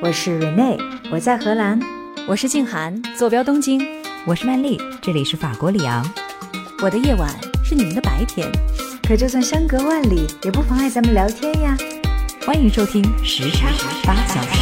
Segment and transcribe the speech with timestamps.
[0.00, 0.78] 我是 Rene，
[1.10, 1.76] 我在荷兰；
[2.28, 3.80] 我是静涵，坐标东京；
[4.24, 6.08] 我是曼丽，这里是法国里昂。
[6.80, 7.28] 我的夜晚
[7.64, 8.48] 是你们的白天，
[9.02, 11.76] 可就算相隔万里，也不妨碍咱们聊天呀。
[12.46, 13.66] 欢迎收听时差
[14.04, 14.60] 八小时。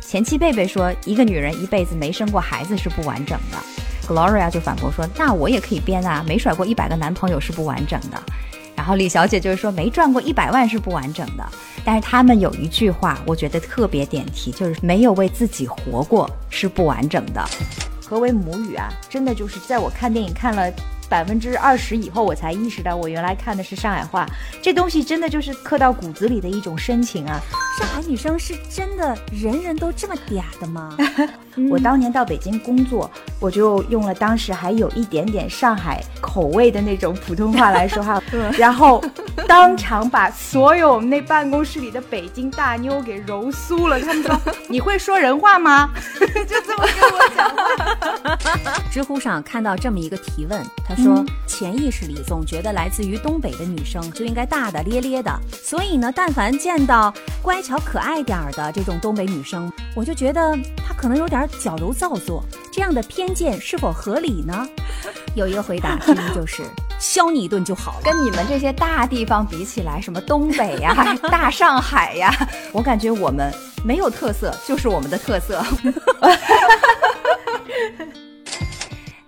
[0.00, 3.58] 前妻贝贝说，一个女人一辈子没生过孩子是不完整的。
[4.08, 8.20] Gloria 就反驳说，那我也可以编啊，没甩过一百个男朋友是不完整的。
[8.90, 11.44] 后李小姐就是说，没赚过一百万是不完整的。
[11.84, 17.42] 但是他们有一句话，我觉得特别点题，就是没有为自己活过是不完整的。
[18.04, 18.92] 何为母语啊？
[19.08, 20.70] 真的就是在我看电影看了
[21.08, 24.26] 百分之二十以后，我才意识到我原来看的是上海话。
[24.60, 27.40] 这东西真的就是刻到骨子里的一种深情啊！
[27.78, 30.96] 上海女生是真的人人都这么嗲的吗？
[31.68, 38.22] 我当年到北京工作，我就用了当时还有一点点上海口味的那种普通话来说话，
[38.56, 39.02] 然后
[39.48, 44.00] 当场把所有我们那办公室里的北京大妞给揉酥了。
[44.00, 48.38] 他们说：“你会说人话吗？” 就这么跟我讲话。
[48.90, 64.68] 知乎上看到这么一个提问，他说：“潜意识里总觉得来自于东北的女生就应该大大咧咧的，所以呢，但凡见到乖巧可爱点儿的这种东北女生，我就觉得她可能有点。”矫揉造作，这样的偏见是否合理呢？
[65.34, 66.62] 有一个回答，其实就是
[66.98, 68.02] 削你一顿就好了。
[68.04, 72.32] 跟你们这些大地方比起来，什么东北呀、 大上海呀，
[72.72, 73.52] 我感觉我们
[73.84, 75.64] 没有特色，就是我们的特色。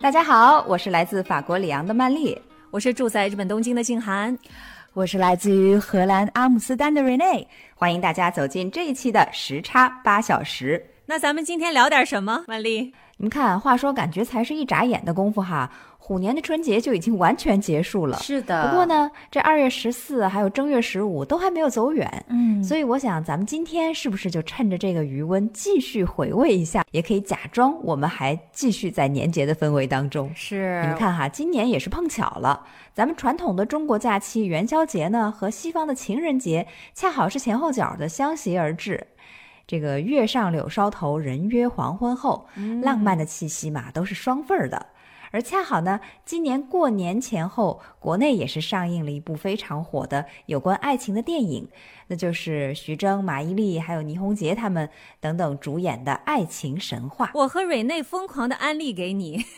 [0.00, 4.36] 大家好，我是来自法国里昂的曼丽，我是住在日本东京的静涵，
[4.94, 7.46] 我是来自于荷兰阿姆斯特丹的 Rene。
[7.76, 10.84] 欢迎大家走进这一期的时差八小时。
[11.12, 12.90] 那咱们今天聊点什么，万丽？
[13.18, 18.16] 你们看，话说感觉才是一眨眼的功夫哈，虎年的春节就已经完全结束了。
[18.16, 18.66] 是的。
[18.66, 30.32] 不过呢，这二月十四还有正月十五都还没有走远，嗯，所以我想咱们今天是不是就趁着这个余温继续回味一下，也可以假装我们还继续在年节的氛围当中。
[30.34, 30.80] 是。
[30.80, 39.08] 你们看哈，今年也是碰巧了，咱们传统的中国假期元宵节呢，和西方的情人节恰好是前后脚的相携而至。
[39.66, 42.46] 这个月上柳梢头，人约黄昏后，
[42.82, 44.86] 浪漫的气息嘛，都是双份儿的。
[45.32, 51.66] 而恰好呢，今年过年前后，国内也是上映了一部非常火的有关爱情的电影，
[52.06, 54.88] 那就是徐峥、马伊琍还有倪虹洁他们
[55.18, 57.30] 等等主演的爱情神话。
[57.34, 59.44] 我和蕊内疯狂的安利给你。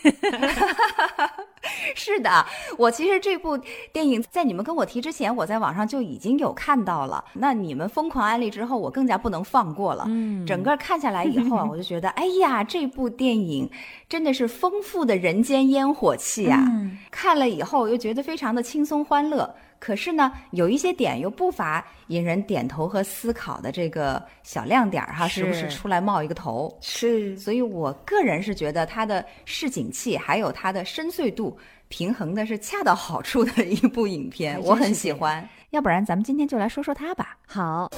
[1.95, 2.45] 是的，
[2.77, 3.57] 我其实这部
[3.91, 7.25] 电影在你们跟我提之前，我在网上就已经有看到了。
[7.33, 10.05] 那你们疯狂安利之后，我更加不能放过了。
[10.07, 13.69] 嗯，整个看下来以后啊， 我就觉得，哎呀，这部电影
[14.07, 16.63] 真的是丰富的人间烟火气啊！
[17.11, 19.53] 看了以后又觉得非常的轻松欢乐。
[19.77, 26.75] 可是呢，有一些点又不乏引人点头和思考的这个小亮点哈，时不时出来冒一个头。
[26.81, 31.55] 是，所以我个人是觉得它的市井气还有它的深邃度
[31.87, 35.47] 平衡的是恰到好处的一部影片，我很喜欢。
[35.69, 37.37] 要不然咱们今天就来说说它吧。
[37.45, 37.91] 好。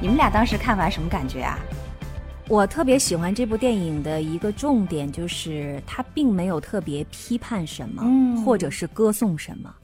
[0.00, 1.58] 你们俩当时看完什么感觉啊？
[2.48, 8.02] 我特别喜欢这部电影的一个重点，就是它并没有特别批判什么，
[8.44, 9.74] 或者是歌颂什么，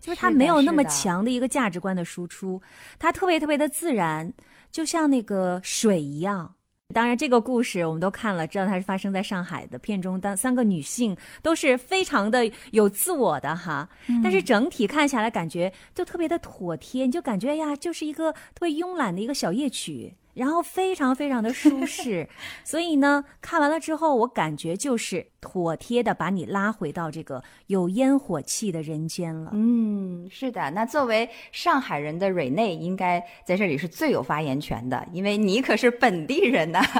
[0.00, 2.60] 就是它没有那么强的一个价值观的输出，
[2.98, 4.32] 它特别特别的自然，
[4.72, 6.54] 就像那个水一样。
[6.92, 9.78] 当然，这个故事我们都看了，知道它是发生在上海的。
[9.78, 13.88] 片中当三个女性都是非常的有自我的哈，
[14.22, 20.14] 但是整体看下来感觉就特别的妥帖，你就感觉呀，就是一个特别慵懒的一个小夜曲。
[20.34, 22.28] 然后非常非常的舒适，
[22.64, 29.50] 所以呢，看完了之后，我感觉就是妥帖的把你拉回到这个有烟火气的人间了。
[29.54, 30.70] 嗯，是的。
[30.70, 36.80] 那作为上海人的蕊内，应该在这里是最有发言权的，因为你可是本地人呐。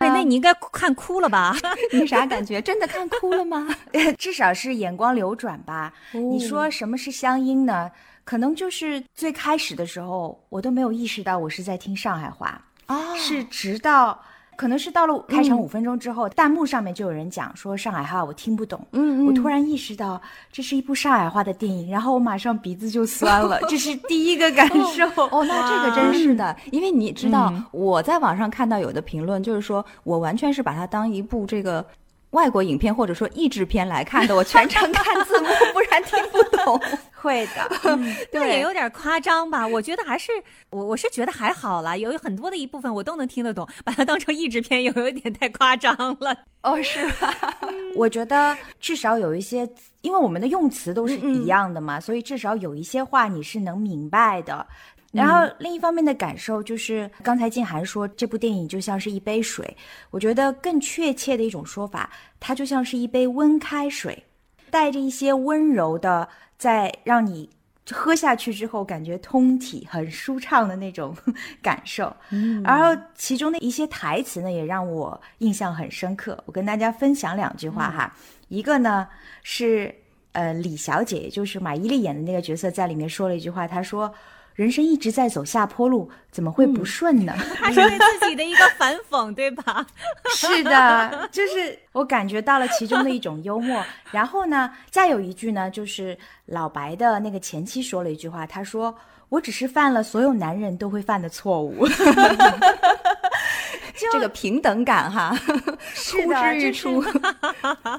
[0.00, 1.56] 蕊内，你应该看哭了吧？
[1.92, 2.62] 你啥感觉？
[2.62, 3.66] 真的看哭了吗？
[4.16, 5.92] 至少是眼光流转吧。
[6.12, 7.90] 你说什么是乡音呢？
[8.28, 14.20] 可能就是最开始的时候，我都没有意识到我是在听上海话啊，是直到
[14.54, 20.20] 可能是到了开场五分钟之后，弹幕上面就有人讲说上海话我听不懂，嗯嗯，我突然意识到
[20.52, 25.06] 这是一部上海话的电影，然后我马上鼻子就酸了，这是第一个感受。
[25.30, 31.82] 哦，那这个真是的，因为你知道我在网上看到有的评论就是说我完全是把它当一部这个。
[32.30, 36.80] 外国影片或者说译制片来看的，我全程看字幕， 不然听不懂。
[37.20, 37.98] 会的，
[38.30, 39.66] 那也有点夸张吧？
[39.66, 40.30] 我觉得还是
[40.70, 46.36] 我我是觉得还好啦，有很多的一部分我都能听得懂，把它当成译制片又有点太夸张了。
[46.62, 47.58] 哦，是吧？
[47.96, 49.68] 我觉得至少有一些，
[50.02, 54.64] 因为我们的用词都是一样的嘛，所以至少有一些话你是能明白的。
[55.10, 59.74] 然后另一方面的感受就是，刚才静涵说这部电影就像是一杯水，
[60.10, 64.22] 我觉得更确切的一种说法，它就像是一杯温开水，
[64.70, 66.28] 带着一些温柔的，
[66.58, 67.48] 在让你
[67.90, 71.16] 喝下去之后感觉通体很舒畅的那种
[71.62, 72.14] 感受。
[72.28, 76.38] 嗯，然后其中的一些台词呢，也让我印象很深刻。
[76.44, 78.14] 我跟大家分享两句话哈，
[78.48, 79.08] 一个呢
[79.42, 79.94] 是
[80.32, 84.12] 呃李小姐，也就是马伊琍演的那个角色，在里面说了一句话，她说。
[84.58, 87.32] 人生一直在走下坡路，怎么会不顺呢？
[87.54, 89.86] 他是对自己的一个反讽，对吧？
[90.34, 93.80] 是的，就是我感觉到了其中的一种幽默。
[94.10, 98.92] 然后呢，再有一句呢，就是老白的那个前妻说了一句话，他说
[99.30, 101.86] ：“我只是犯了所有男人都会犯的错误。
[104.10, 107.00] ”这个平等感哈，呼之欲出，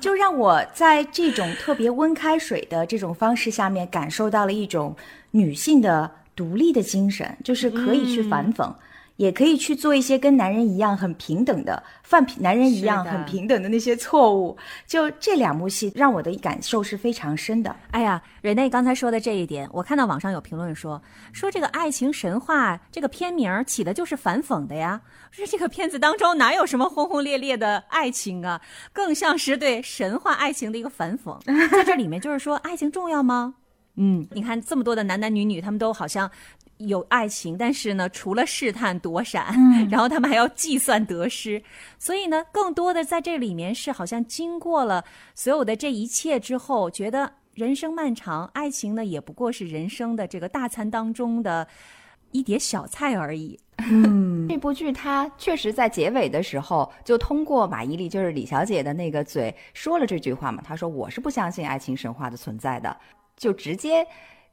[0.01, 4.93] 就让我在这种特别温开水的这种方式下面，感受到了一种
[5.31, 6.18] 女性的。
[6.39, 8.73] 独立的精神就是可以去反讽，
[9.17, 14.57] 也可以去做一些跟男人一样很平等的犯男人一样很平等的那些错误。
[14.87, 17.75] 就这两部戏让我的感受是非常深的。
[17.91, 21.01] 哎呀，瑞内刚才说的这一点，我看到网上有评论说，
[21.33, 25.01] 说这个《爱情神话》这个片名起的就是反讽的呀。
[25.29, 28.61] 说这个片子当中哪有什么轰轰烈烈的爱情啊，
[28.93, 31.37] 更像是对神话爱情的一个反讽。
[31.69, 33.55] 在这里面就是说，爱情重要吗？
[34.01, 36.31] 嗯，你看这么多的男男女女，他们都好像
[36.77, 39.53] 有爱情，但是呢，除了试探躲闪，
[39.91, 41.61] 然后他们还要计算得失，
[41.97, 45.03] 所以呢，更多的在这里面是好像经过了
[45.35, 51.67] 所有的这一切之后，觉得人生漫长，爱情呢也不过是人生的这个大餐当中的
[52.31, 53.59] 一碟小菜而已。
[53.79, 62.95] 嗯， 这部剧它确实在结尾的时候就通过马伊琍，就是李小姐的那个嘴说了这句话嘛，她说我是不相信爱情神话的存在的。
[63.39, 64.05] 就直接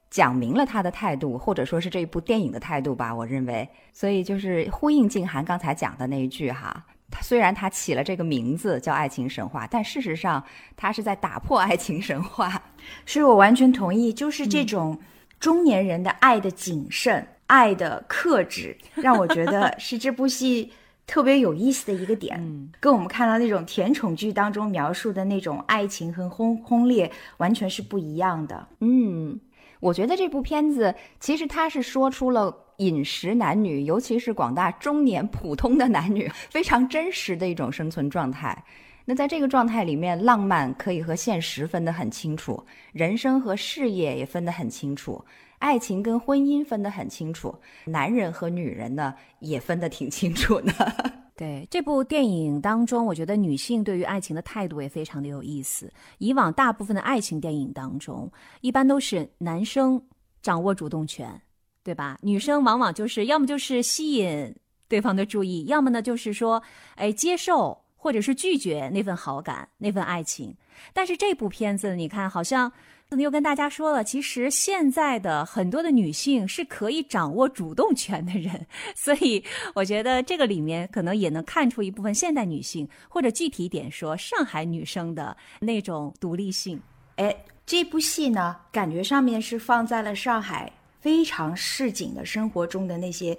[0.09, 3.13] 讲明了他的态度，或者说是这一部电影的态度吧。
[3.13, 6.83] 我认为，所以就是呼应静涵刚才讲的那一句哈。
[7.11, 10.43] 他虽然他起了这个名字叫爱情神话，但事实上
[10.75, 12.61] 他是在打破爱情神话。
[13.05, 14.97] 是我完全同意，就是这种
[15.39, 20.71] 中年人的爱的谨慎、爱的克制，让我觉得是这部戏。
[21.07, 28.67] 特别有意思的一个点，嗯跟我们看到那种甜宠剧当中描述的那种爱情和轰轰烈完全是不一样的。
[28.81, 29.39] 嗯，
[29.79, 38.63] 我觉得这部片子其实它是说出了饮食男女，尤其是广大中年普通的男女非常真实的一种生存状态。
[39.05, 42.61] 那在这个状态里面，浪漫可以和现实分得很清楚，
[42.91, 45.23] 人生和事业也分得很清楚。
[45.59, 47.55] 爱情跟婚姻分得很清楚，
[47.85, 50.71] 男人和女人呢也分得挺清楚的。
[51.35, 55.91] 对这部电影当中，我觉得女性对于爱情的态度也非常的有意思。
[56.17, 58.31] 以往大部分的爱情电影当中，
[58.61, 60.01] 一般都是男生
[60.41, 61.41] 掌握主动权，
[61.83, 62.17] 对吧？
[62.21, 64.55] 女生往往就是要么就是吸引
[64.87, 66.63] 对方的注意，要么呢就是说，
[66.95, 70.55] 哎，接受或者是拒绝那份好感、那份爱情。
[70.93, 72.71] 但是这部片子，你看好像。
[73.15, 79.41] 又跟大家说了，其实现在的很多的女性是可以掌握主动权的人， 所以
[79.73, 86.79] 我觉得这个里面可能也能看出一部分现代女性，或者具体点说，上海女生的那种独立性。
[87.15, 87.33] 哎，
[87.65, 93.35] 这部戏呢，感觉上面是放在了上海非常市井的生活中的那些，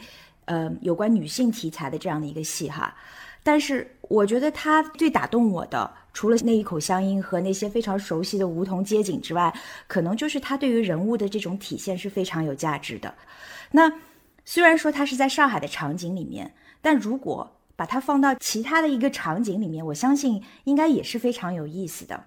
[0.46, 2.96] 呃，有关女性题材的这样的一个戏哈。
[3.44, 5.90] 但是我觉得它最打动我的。
[6.14, 9.54] 除了那一口乡音和那些非常熟悉的梧桐街景之外，
[9.86, 13.14] 可能就是他对于人物的这种体现是非常有价值的。
[13.70, 13.92] 那
[14.44, 22.24] 虽然说他是在上海的场景里面，但如果把它放到其他的一个场景里面，我相信应该也是非常有意思的。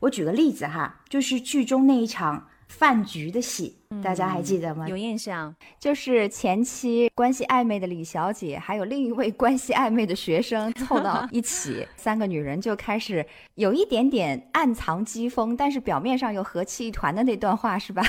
[0.00, 2.48] 我举个例子哈，就是剧中那一场。
[2.68, 4.88] 饭局的戏，大家还记得吗？
[4.88, 18.02] 有印象，就是前期关系暧昧的李小姐，还有另一位关系暧昧的学生 凑到一起，三个女人就开始有一点点暗藏机锋，但是表面上又和气一团的那段话，是吧？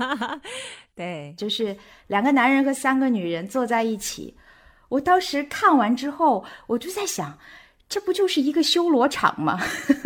[0.96, 1.76] 对，就是
[2.08, 4.34] 两个男人和三个女人坐在一起，
[4.88, 7.38] 我当时看完之后，我就在想。
[7.88, 9.58] 这不就是一个修罗场吗？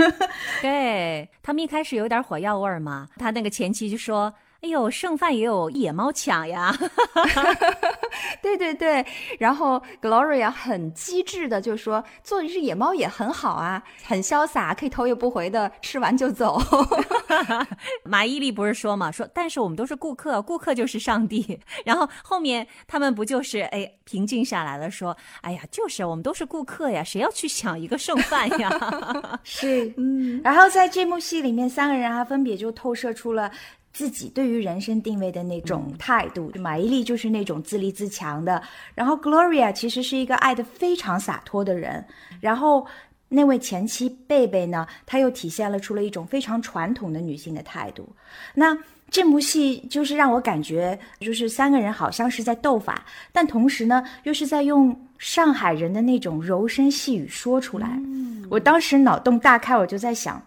[0.62, 3.08] 对他们一开始有点火药味儿嘛。
[3.16, 6.72] 他那个前妻就说：“哎呦，剩饭也有野猫抢呀！
[8.40, 9.04] 对对对，
[9.38, 16.60] 然后 Gloria 很机智的就说：“做一只野猫也很好啊，很潇洒，可以头也不回的吃完就走。
[18.04, 21.58] ”马伊琍不是说嘛，说但是我们都是顾客，顾客就是上帝。
[21.84, 28.70] 然后后面他们不就是哎平静下来了，说：“哎呀，就是我们都是顾客呀，谁要去抢一个剩饭呀？”
[29.42, 30.40] 是，嗯。
[30.44, 33.50] 然后在这幕戏里面，三个人啊分别就透射出了。
[33.92, 38.62] 自己对于人生定位的那种态度，马伊琍就是那种自立自强的，
[38.94, 42.02] 然后 Gloria 其实是一个爱的非常洒脱的人，
[42.40, 42.86] 然后
[43.28, 48.08] 那位前妻贝贝呢，她又体现了出了一种非常传统的女性的态度。
[48.54, 48.76] 那
[49.10, 58.00] 这部戏就是让我感觉，就是三个人好像是在斗法，但同时呢，又是在用上海人的那种柔声细语说出来。
[58.48, 60.42] 我当时脑洞大开，我就在想，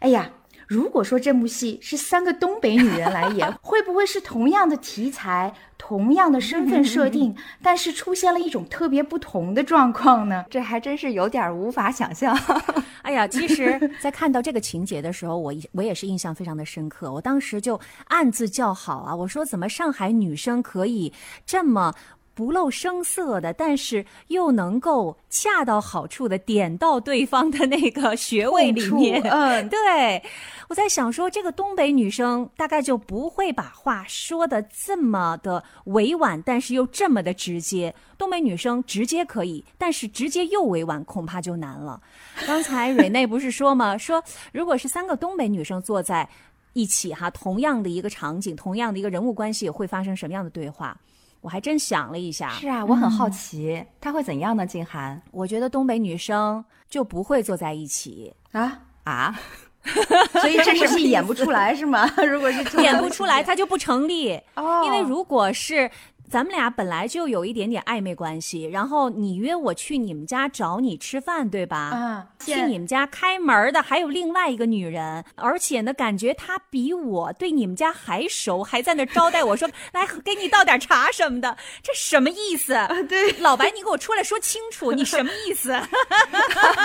[0.00, 0.28] 哎呀。
[0.70, 10.44] 如果说这部戏是三个东北女人来演， 会不会是同样的题材、同样的身份设定，但是出现了一种特别不同的状况呢？
[10.48, 12.38] 这还真是有点无法想象。
[13.02, 17.12] 哎呀，其实，在看到这个情节的时候，我我也是印象非常的深刻。
[17.12, 21.12] 我当时就暗自叫好啊，我说怎么上海女生可以
[21.44, 21.92] 这么。
[22.40, 29.20] 不露声色的，但是又能够恰到好处的点到对方的那个穴位里面。
[29.28, 30.22] 嗯， 对，
[30.70, 37.94] 我在想说，这个东北女生大概就不会把话说的这么的委婉，但是又这么的直接。
[38.16, 42.00] 东北女生直接可以，但是直接又委婉，恐怕就难了。
[42.46, 43.98] 刚才蕊内不是说吗？
[43.98, 46.26] 说如果是三个东北女生坐在
[46.72, 50.96] 一起，哈，同样的一个场景，同样的一个人物关系，会发生什么样的对话？
[51.40, 54.66] 我还真想了一下，是啊，我很好奇他会怎样呢？
[54.66, 59.38] 静涵，我觉得东北女生就不会坐在一起啊 啊，
[60.40, 62.06] 所以这是演不出来是吗？
[62.28, 65.90] 如果是演不出来，它就不成立哦，因为如果是。
[66.30, 71.76] 咱们俩本来就有一点点暧昧关系，然后你约我去你们家找你吃饭，对吧？
[71.76, 82.74] 啊，去你们家开门的还有另外一个女人，而且呢，感觉她比我对你们家还熟，还在那招待我说 来给你倒点茶什么的，这什么意思？
[83.08, 85.76] 对，老白，你给我出来说清楚，你什么意思？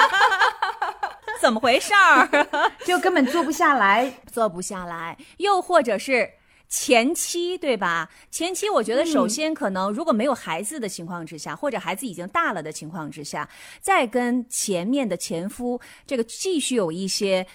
[1.40, 2.28] 怎么回事儿？
[2.84, 6.28] 就根本坐不下来，坐不下来，又或者是。
[6.67, 8.10] 前妻对吧？
[8.31, 13.48] 前妻，我觉得首先可能如果没有孩子的情况之下，或者孩子已经大了的情况之下，
[13.79, 17.45] 再跟前面的前夫这个继续有一些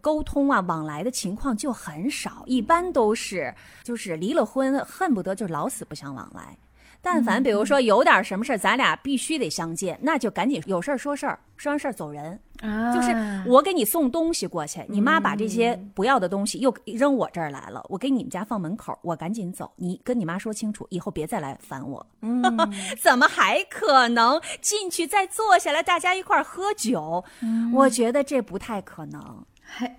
[0.00, 6.56] 沟通啊往来的情况就很少，一般都是就是离了婚，恨不得就老死不相往来。
[7.00, 12.38] 但凡比如说有点什么事儿，咱俩必须得相见，那就赶紧有事儿说事儿，说完事儿走人。
[12.60, 13.14] 啊，就是
[13.46, 19.70] 我给你送东西过去，你妈把这些不要的东西又扔我这儿来了，我给你们家放门口，我赶紧走。
[19.76, 22.04] 你跟你妈说清楚，以后别再来烦我。
[22.22, 22.42] 嗯，
[23.00, 27.24] 怎么还可能进去再坐下来，大家一块儿喝酒？
[27.72, 29.44] 我觉得这不太可能，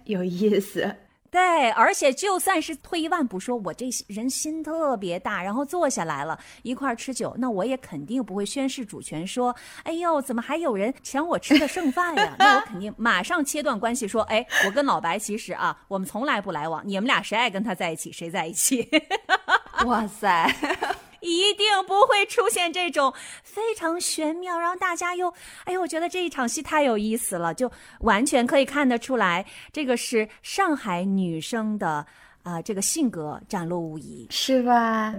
[0.03, 0.93] 有意思。
[1.31, 12.35] 对，而且就算是退一万步说，我这人心特别大，然后坐下来了一块儿吃酒，那我也肯定不会宣誓主权，说，哎呦，怎么还有人抢我吃的剩饭呀？
[12.39, 18.89] 那我肯定 马上切断关系，说，哎，我跟老白其实啊，我们从来不来往，你们俩谁爱跟他在一起，谁在一起。
[19.85, 20.53] 哇塞！
[21.21, 25.33] 一定不会出现这种非常玄妙，然后大家又，
[25.65, 32.05] 哎呦，我觉得这一场戏太有意思了，就完全可以看得出来，这个是上海女生的
[32.43, 35.13] 啊，这个性格展露无遗，是吧？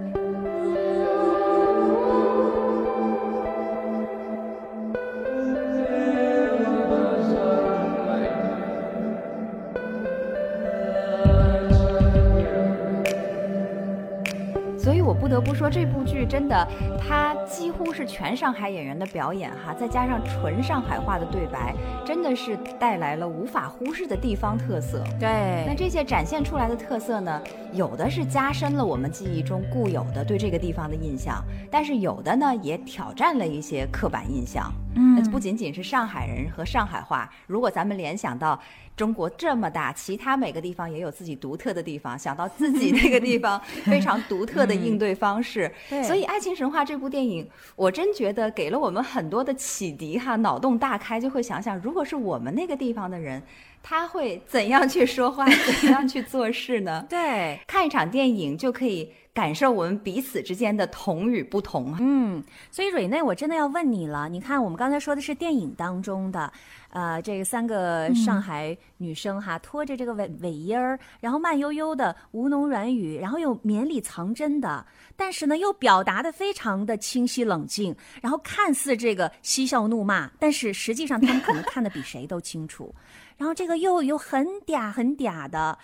[15.13, 21.75] 不得不说，这部剧真的，它几乎是全上海演员的表演哈，再加上纯上海话的对白，
[22.05, 25.03] 真的是带来了无法忽视的地方特色。
[25.19, 34.73] 对，那这些展现出来的特色呢，有的是加深了我们记忆中固有的对这个地方的印象，但是有的呢，也挑战了一些刻板印象。
[34.97, 38.61] 嗯，不仅仅是上海人和上海话，如果咱们联想到。
[38.97, 42.19] 中国这么大，其他每个地方也有自己独特的地方。
[42.19, 53.43] 想到自己那个地方 非常独特的应对方式，对所以《爱情神话》这部电影，我真觉得给了我们很多的启迪哈，脑洞大开，就会想想，如果是我们那个地方的人，
[53.83, 55.47] 他会怎样去说话，
[55.81, 57.07] 怎样去做事呢？
[57.09, 61.97] 对，看一场电影就可以感受我们彼此之间的同与不同。
[62.01, 64.29] 嗯，所以蕊内，我真的要问你了。
[64.29, 66.53] 你看，我们刚才说的是电影当中的，
[66.91, 74.85] 呃，这三个上海女生哈，拖着这个尾尾音儿，然后慢悠悠的吴侬软语，然后又绵里藏针的，
[75.17, 82.93] 但是呢，又表达的非常的清晰冷静，然后看似这个嬉笑怒骂，但是实际上他们可能看的比谁都清楚。
[83.39, 85.79] 然后这个又有很嗲很嗲的，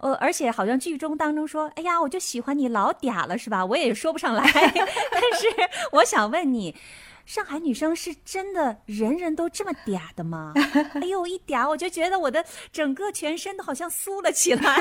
[0.00, 3.64] 呃，而且好像剧中当中说，哎呀，我就喜欢你老嗲了，是吧？
[3.64, 5.46] 我也说不上来， 但是
[5.92, 6.74] 我想问你，
[7.26, 10.52] 上海女生是真的人人都这么嗲的吗？
[11.00, 14.76] 哎呦，一嗲我就觉得我的整个全身都好像酥了起来。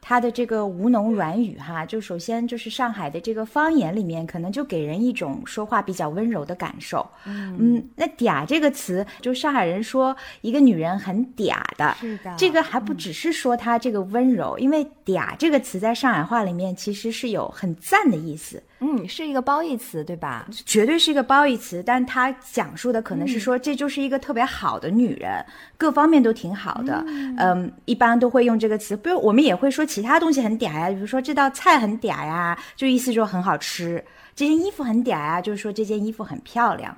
[0.00, 7.06] 他的这个吴侬软语哈，就首先就是上海的这个方言里面，可能就给人一种说话比较温柔的感受。
[7.26, 18.62] 嗯，那嗲这个词，就上海人说一个女人很嗲的，是的，这个还不只是说她这个温柔，因为嗲这个词在上海话里面其实是有很赞的意思。
[18.80, 20.46] 嗯，是一个褒义词，对吧？
[20.64, 25.44] 绝对是一个褒义词，但它讲述的可能是说，这就是一个特别好的女人，
[25.76, 27.04] 各方面都挺好的。
[27.38, 33.98] 嗯，一般都会用这个词，比如我们也会说其他东西很嗲呀，比如说这道菜很嗲呀，就意思说很好吃；
[34.36, 36.96] 这件衣服很嗲呀，就是说这件衣服很漂亮。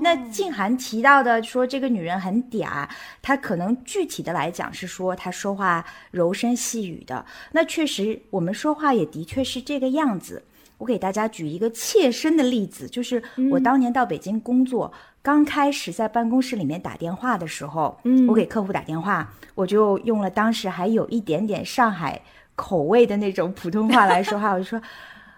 [0.00, 2.88] 那静涵提到的说这个女人很嗲，
[3.20, 7.24] 她可能具体的来讲是说她说话柔声细语的。
[7.50, 10.42] 那确实，我们说话也的确是这个样子。
[10.82, 13.22] 我给大家举一个切身的例子，就是
[13.52, 22.20] 我当年到北京工作，刚开始在办公室里面打电话的时候，嗯，我给客户打电话，我就用了当时还有一点点上海
[22.56, 24.82] 口味的那种普通话来说话，我就说。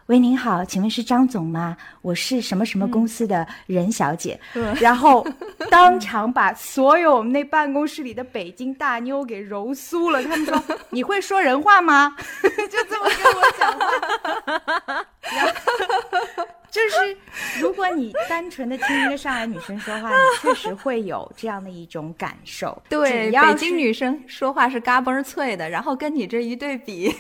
[0.06, 1.74] 喂，您好，请问是张总吗？
[2.02, 4.38] 我是什么什么公司的任小姐，
[4.78, 5.26] 然后
[5.70, 10.22] 当场把所有我们那办公室里的北京大妞给揉酥了。
[10.22, 15.06] 他们说：“你会说人话吗？” 就这么跟我讲话。
[16.70, 17.16] 就是
[17.60, 22.82] 如果你单纯的听一个上海女生说话，你确实会有这样的一种感受。
[22.90, 27.14] 对，北京女生说话是嘎嘣脆的，然后跟你这一对比。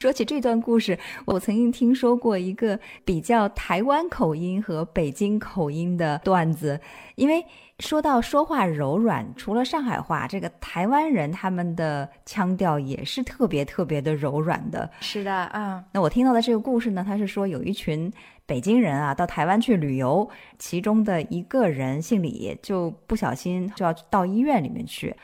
[0.00, 6.78] 说起这段故事，我曾经听说过一个比较台湾口音和北京口音的段子。
[7.14, 7.44] 因为
[7.78, 14.90] 说到说话柔软，除了上海话，这个台湾人他们的腔调也是特别特别的柔软的。
[15.00, 15.82] 是的，嗯。
[15.92, 18.12] 那我听到的这个故事呢，他是说有一群
[18.46, 25.14] 北京人啊到台湾去旅游，其中的一个人姓李，就不小心就要到医院里面去，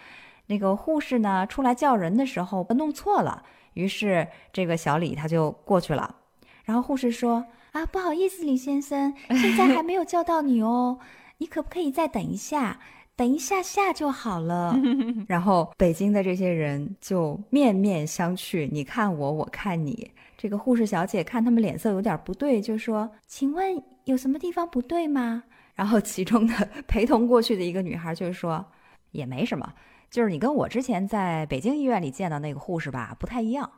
[0.50, 3.45] 那个护士呢出来叫人的时候弄错了。
[3.75, 6.17] 于是，这个小李他就过去了，
[6.65, 10.99] 然后护士说：“啊，不好意思，李先生，现在还没有叫到你哦，
[11.39, 12.80] 你可不可以再等一下？
[13.15, 14.76] 等一下下就好了。
[15.28, 20.10] ”然后北京的这些人就面面相觑，你看我，我看你。
[20.36, 25.45] 这个护士小姐看他们脸色有点不对，就说：“请问有什么地方不对吗？”
[25.76, 28.67] 然后其中的陪同过去的一个女孩就说
[29.13, 29.73] ：“也没什么。”
[30.11, 33.71] 就是你跟我之前在北京医院里见到那个护士吧，不太一样。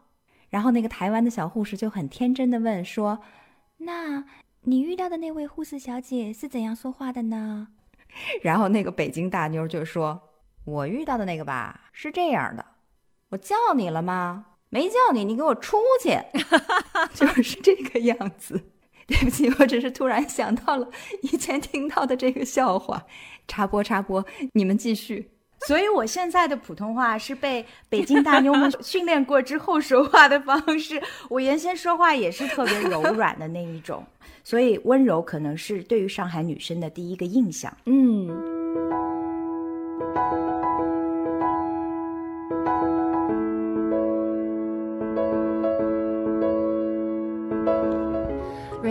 [0.49, 3.21] 然后那个台湾的小护士就很天真的问说
[3.79, 4.25] ：“那
[4.63, 7.69] 你遇到的那位护士小姐是怎样说话的呢？”
[8.43, 10.21] 然后那个北京大妞就说
[10.65, 12.65] ：“我遇到的那个吧是这样的，
[13.31, 14.47] 我叫你了吗？
[14.71, 16.19] 没叫你，你给我出去。
[17.13, 18.71] ”就是这个样子。
[19.07, 20.89] 对不起，我只是突然想到了
[21.23, 23.05] 以前听到的这个笑话。
[23.49, 25.32] 插播插播，你们继续。
[25.67, 31.01] 所以，我现在的普通话是被北京大妞们训练过之后说话的方式。
[31.29, 34.05] 我原先说话也是特别柔软的那一种，
[34.43, 37.73] 所以温柔可能是对于上海女生的第一个印象。
[37.87, 38.29] 嗯。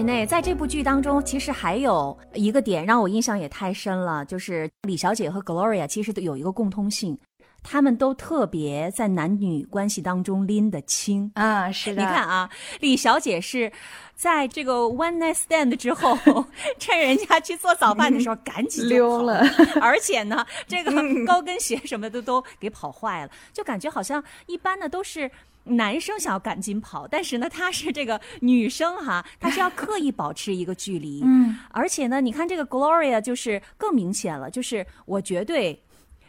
[0.03, 7.17] 内在这部剧当中，其实还有一个点让我印象也太深了，就是李小姐和 Gloria 其实都有一个共通性，
[7.63, 11.71] 他们都特别在男女关系当中拎得清啊。
[11.71, 13.71] 是的，你看啊，李小姐是
[14.15, 16.17] 在这个 one night stand 之后，
[16.79, 19.43] 趁人家去做早饭的时候赶紧溜了，
[19.81, 20.91] 而且呢， 这个
[21.25, 25.29] 高跟鞋什么的都给跑坏了，就感觉好像一般的都是。
[25.75, 31.21] 男生想要赶紧跑，但是呢，她是这个女生哈， 她是要刻意保持一个距离。
[31.23, 35.81] 嗯，而且呢，你看这个 Gloria 就是更明显了，就是我绝对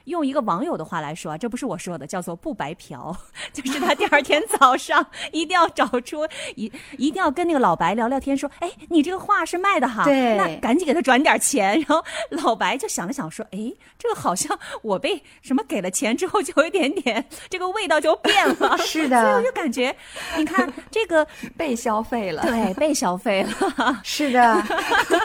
[0.04, 3.14] 用一个网友的话来说，这不是我说的，叫做不白嫖，
[3.52, 11.78] 就是他第二天 早上一定要找出一一定要跟那个老白聊聊天，说，哎，你这个画是卖的哈，对，那赶紧给他转点钱。
[11.80, 19.94] 然后老白就想了想说，哎，这个好像我被什么给了钱之后就有一点点这个味道就变了， 是的，所以我就感觉，
[20.36, 21.24] 你看这个
[21.56, 24.62] 被消费了，对，被消费了，是的，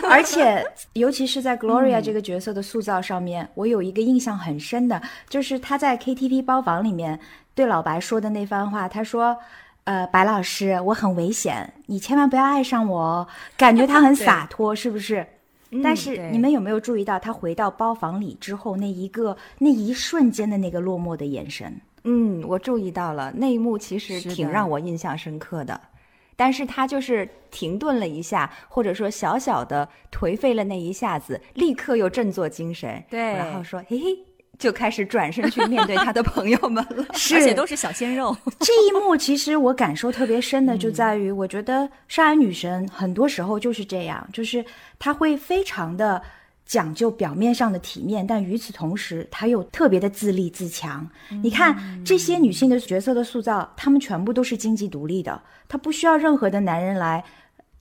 [0.09, 0.63] 而且
[0.93, 4.55] 尤其是在 Gloria 这个角色的塑造上面，我有一个印象很。
[4.59, 7.19] 深的，就是他在 KTV 包房里面
[7.53, 8.88] 对老白说的那番话。
[8.89, 9.38] 他说
[9.86, 15.25] ：“呃，白老师，我很危险，你千万不要爱上我哦。”感觉他很 洒脱，是不是？
[15.84, 21.80] 但是你们有没有注意到，他回到包房里之后那一个那一瞬间的那个落寞的眼神？
[22.03, 25.80] 嗯，我注意到了那一幕，其实挺让我印象深刻的。
[26.38, 34.17] 但是他就是停顿了一下，或者说小小的颓废了那一下子，立刻又振作精神，对，然后说：“嘿嘿。”
[34.59, 38.35] 就开始转身去面对他的朋友们了， 而且都是小鲜肉。
[38.59, 44.65] 这一幕其实我感受特别深的就在于，我觉得上海女神很多时候就是这样，就是
[44.97, 46.21] 她会非常的
[46.65, 51.07] 讲究表面上的体面，但与此同时，她又特别的自立自强。
[51.43, 55.39] 你看这些女性的角色的塑造，她们全部都是经济独立的，
[55.69, 57.23] 她不需要任何的男人来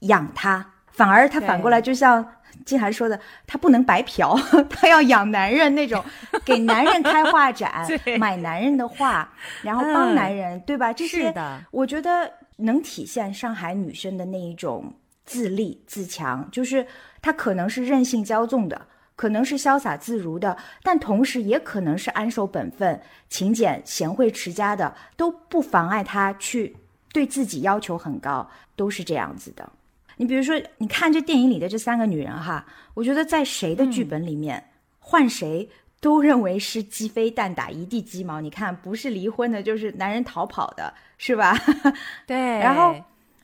[0.01, 2.23] 养她，反而她反过来就像。
[2.65, 4.35] 静涵说的，她不能白嫖，
[4.69, 6.03] 她要养男人那种，
[6.43, 7.87] 给男人开画展，
[8.19, 9.31] 买男人的画，
[9.61, 10.91] 然后帮男人，对吧？
[10.93, 11.33] 这些
[11.71, 14.93] 我觉得能体现上海女生的那一种
[15.25, 16.85] 自立自强，就是
[17.21, 26.75] 她可能是任性骄纵的，可能是潇洒自如的，但同时也可能是安守本分、勤俭贤惠持家的，都不妨碍她去
[27.13, 29.69] 对自己要求很高，都是这样子的。
[30.17, 38.41] 你比如说，你看这电影里的这三个女人哈，我觉得在谁的剧本里面，换谁都认为是鸡飞蛋打一地鸡毛。
[38.41, 41.55] 你看，不是离婚的，就是男人逃跑的，是吧？
[42.27, 42.35] 对。
[42.37, 42.95] 然后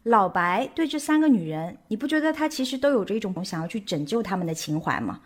[0.03, 5.21] 老白对这三个女人，你不觉得他其实都有着一种想要去拯救他们的情怀吗？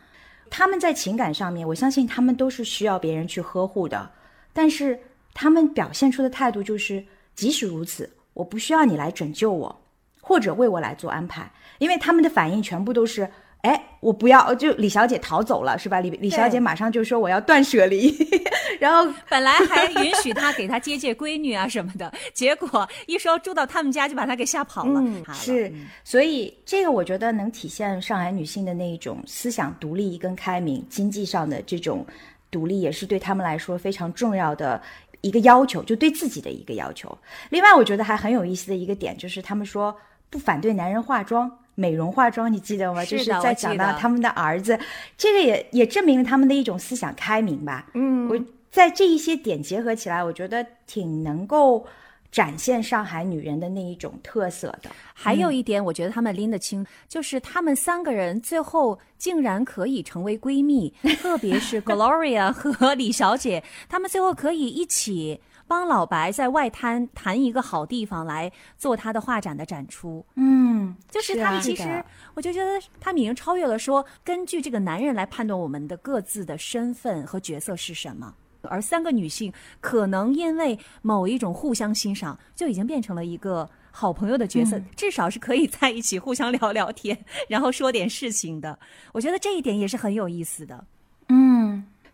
[0.50, 4.12] 他们在情感上面，我相信他们都是需要别人去呵护的，
[4.54, 5.00] 但是
[5.34, 7.04] 他们表现出的态度就是，
[7.36, 9.82] 即使如此，我不需要你来拯救我。
[10.28, 13.26] 或者为我来做安排，因为他们的反应全部都是，
[13.62, 16.02] 哎，我不要，就李小姐逃走了，是吧？
[16.02, 18.14] 李李小姐马上就说我要断舍离，
[18.78, 25.02] 然后本来还允许他给她接接闺女啊什么的，结果一说住到他们家就把她给吓跑了。
[25.34, 25.72] 是，
[26.04, 32.06] 所以这个我觉得能体现上海女性的那一种思想独立跟开明，经济上的这种
[32.52, 34.82] 独立，也是对他们来说非常重要的。
[35.22, 37.18] 一个要求，就对自己的一个要求。
[37.50, 39.94] 另外，我觉得还很有意思的一个点，就是他们说
[40.30, 43.04] 不反对男人化妆、美容化妆，你记得吗？
[43.06, 44.80] 就是在讲到他们的儿子，
[45.18, 47.88] 这个也也证明了他们的一种思想开明吧。
[47.94, 48.40] 嗯，我
[48.72, 51.86] 在这一些点结合起来，我觉得挺能够。
[52.30, 70.26] 展现上海女人的那一种特色的，还有一点，我觉得他们拎得清，就是他们三个人最后竟然可以成为闺蜜，特别是 Gloria 和李小姐，他们最后可以一起帮老白在外滩谈一个好地方来做他的画展的展出。
[70.36, 72.04] 嗯，就是他们其实，
[72.34, 78.34] 我就觉得他们已经超越了说根据这个男人来判断我们的各自的身份和角色是什么。
[78.64, 88.78] 而三个女性可能因为某一种互相欣赏，就已经变成了一个好朋友的角色，至少是可以在一起互相聊聊天，然后说点事情的。
[89.14, 90.84] 我觉得这一点也是很有意思的。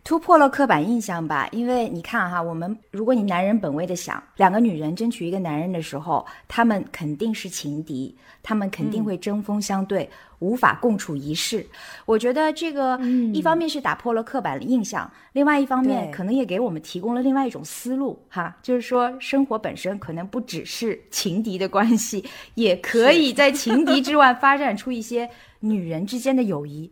[0.04, 0.14] 嗯。
[0.14, 8.14] 突破了刻板印象吧，因为你看哈，我们如果你男人本位的想，两个女人争取一个男人的时候，他们肯定是情敌，
[8.44, 11.66] 他们肯定会针锋相对，无法共处一室。
[12.06, 13.00] 我觉得这个
[13.34, 22.24] 一方面是打破了刻板的印象，另外一方面可能也给我们提供了另外一种思路哈，就是说生活本身可能不只是情敌的关系，
[22.56, 25.30] 也可以在情敌之外发展出一些
[25.62, 26.92] 女人之间的友谊。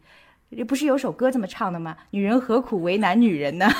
[0.67, 1.95] 不是有首歌这么唱的吗？
[2.09, 3.67] 女人何苦为难女人呢？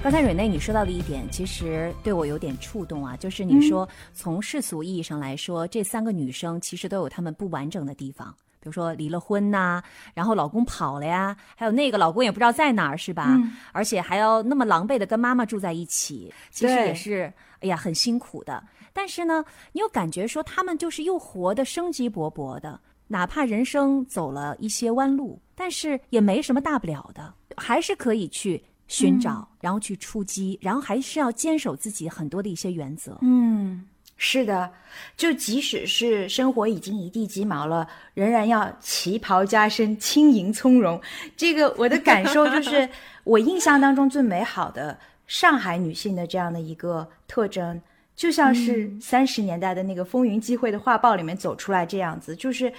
[0.00, 8.34] 刚才蕊内你说到的一点，其实对我有点触动啊，就是你说从世俗意义上来说，这三个女生其实都有她们不完整的地方。
[8.60, 9.82] 比如说离了婚呐，
[10.14, 13.38] 然后老公跑了呀，还有那个老公也不知道在哪儿，是吧？
[13.72, 18.62] 而且还要那么狼狈的跟妈妈住在一起，其实也是哎呀很辛苦的。
[18.92, 33.16] 但是呢，你又感觉说他们就是又活得生机勃勃的，哪怕人生走了一些弯路，但是也没什么大不了的，还是可以去寻找，然后去出击，然后还是要坚守自己很多的一些原则。
[33.20, 33.84] 嗯，
[34.18, 34.70] 是的，
[35.16, 41.00] 就即使是生活已经一地鸡毛了，仍然要旗袍加身，轻盈从容。
[41.36, 42.86] 这个我的感受就 是，
[43.24, 47.80] 我印象当中最美好的上海女性的这样的一个特征。
[48.16, 52.72] 就像是三十年代的那个风云际会的画报里面走出来这样子，就是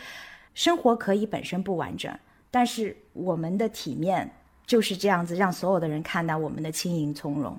[0.53, 2.13] 生活可以本身不完整，
[2.51, 4.29] 但是我们的体面
[4.67, 7.57] 就是这样子，让所有的人看到我们的轻盈从容。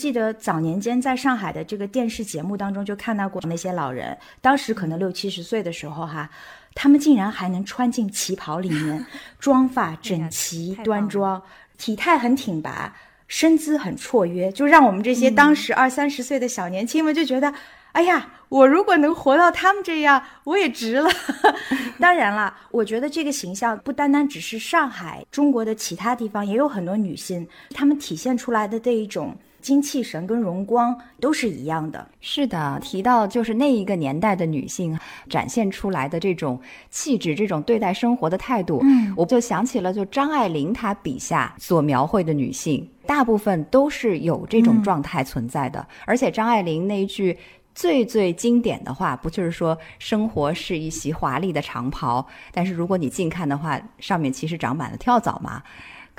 [0.00, 6.30] 记得早年间在上海的这个电视节目当中就看到过那些老人，当时可能六七十岁的时候哈，
[6.74, 9.04] 他们竟然还能穿进旗袍里面，
[9.38, 11.42] 妆发整齐端庄，
[11.76, 12.96] 体态很挺拔。
[13.28, 17.54] 身姿很绰约，就让我们这些当时二三十岁的小年轻们就觉得，
[17.92, 21.08] 哎呀，我如果能活到他们这样，我也值了。
[22.00, 29.36] 当然了，我觉得这个形象不单单只是上海，中国的其他地方也有很多女性，她们体现出来的这一种。
[29.60, 32.08] 精气神跟荣光都是一样的。
[32.20, 45.86] 是的，提到就是那一个年代的女性展现出来的这种气质，这种对待生活的态度，嗯，我就想起了就张爱玲她笔下所描绘的女性，大部分都是有这种状态存在的。
[46.06, 47.36] 而且张爱玲那一句
[47.74, 55.62] 最最经典的话，不就是说生活是一袭华丽的长袍，但是如果你近看的话，上面其实长满了跳蚤吗？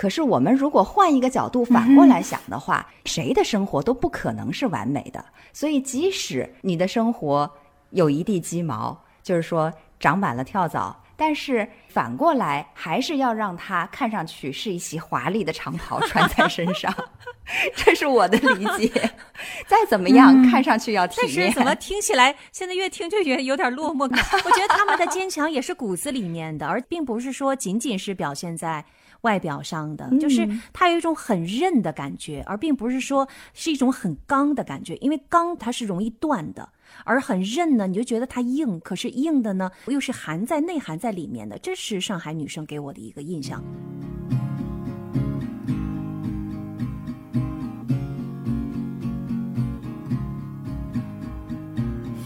[0.02, 5.24] 可是，我们如果换一个角度反过来想的话，谁的生活都不可能是完美的。
[5.54, 7.48] 所以，即使你的生活
[7.92, 16.92] 有一地鸡毛，就是说长满了跳蚤，但是反过来还是要让它看上去是一袭华丽的长袍穿在身上。
[17.78, 18.90] 这是我的理解。
[19.70, 21.36] 再怎么样，看上去要体面。
[21.36, 24.20] 但是怎么听起来，现在越听就觉得有点落寞感。
[24.46, 28.84] 我觉得他们的坚强也是骨子里面的，而并不是说仅仅是表现在。
[29.22, 36.70] 外表上的，就是它有一种很韧的感觉，而并不是说是一种很刚的感觉，因为刚它是容易断的，
[37.04, 43.64] 而很韧呢，你就觉得它硬，可是硬的呢，又是含在内涵在里面的，这是上海女生给我的一个印象。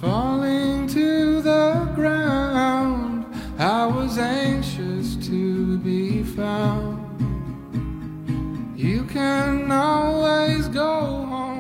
[0.02, 3.24] Falling to the ground,
[3.58, 6.05] I was anxious to be.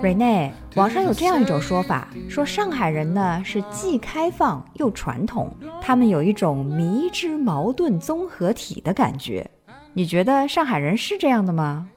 [0.02, 5.50] 瑞内，网上有这样一种说法，说上海人呢是既开放又传统，
[5.82, 9.50] 他们有一种迷之矛盾综合体的感觉。
[9.94, 11.90] 你觉得上海人是这样的吗？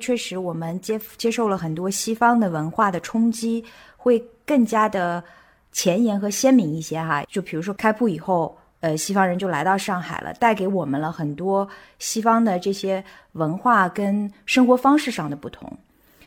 [0.00, 3.62] 确实，我们接接受了很多西方的文化的冲击，
[3.94, 5.22] 会更加的
[5.70, 7.22] 前沿和鲜明一些哈。
[7.28, 8.56] 就比如说开埠以后。
[8.86, 11.68] 呃，西方人就来到上海了，带给我们了很多
[11.98, 15.76] 西方的这些文化跟生活方式上的不同。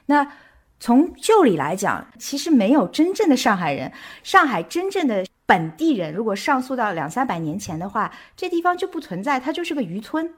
[0.08, 0.30] 那
[0.78, 3.90] 从旧里来讲，其实没有真正的上海人。
[4.24, 10.30] 上海真正的本地人，如果上溯到两三百年前的话，这地方就不存在，它就是个渔村，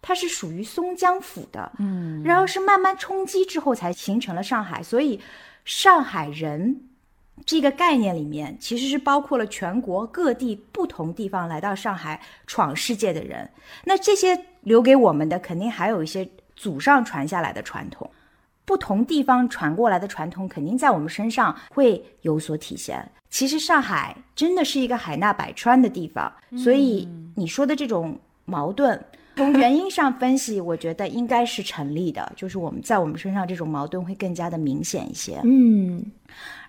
[0.00, 1.70] 它是属于松江府的。
[1.78, 5.20] 嗯，然后是慢慢冲击之后才形成了上海，所以
[5.66, 6.80] 上海人。
[7.44, 13.48] 这个概念里面其实是包括了全国各地不同地方来到上海闯世界的人。
[13.84, 18.10] 那这些留给我们的肯定还有一些祖上传下来的传统，
[18.64, 23.12] 不同地方传过来的传统肯定在我们身上会有所体现。
[23.28, 28.98] 其实上海真的是一个海纳百川的地方，所以你说的这种矛盾。
[29.36, 35.38] 从原因上分析，我觉得应该是成立的， 就是我们在我们身上这种矛盾会更加的明显一些。
[35.44, 36.02] 嗯，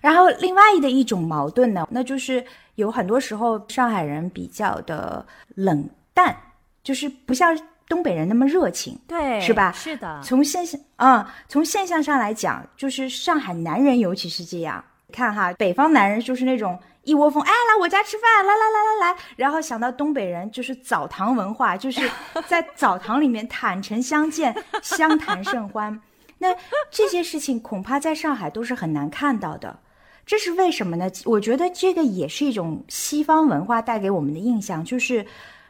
[0.02, 6.36] 然后另外的一种矛盾呢，那就是有很多时候上海人比较的冷淡，
[6.84, 9.72] 就是不像东北人那么热情，对，是吧？
[9.72, 10.20] 是的。
[10.22, 14.84] 从现象啊，从现象上来讲，就是上海男人尤其是这样。
[15.10, 16.78] 看哈，北方男人就是那种。
[17.08, 22.06] 一窝蜂，哎，来我家吃饭，来来来来来，然后想到东北人就是澡堂文化，就是
[22.46, 25.98] 在澡堂里面坦诚相见，相谈甚欢。
[26.36, 26.54] 那
[26.90, 29.78] 这些事情恐怕在上海都是很难看到的，
[30.26, 31.10] 这是为什么呢？
[31.24, 35.24] 我觉得这个也是一种西方文化带给我们的印象，就是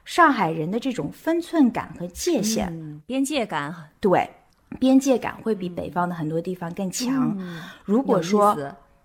[0.05, 4.29] 上海人的这种分寸感和界限、边界感，对，
[4.81, 7.39] 边界感会比北方的很多地方更强。
[7.85, 8.59] 如果说。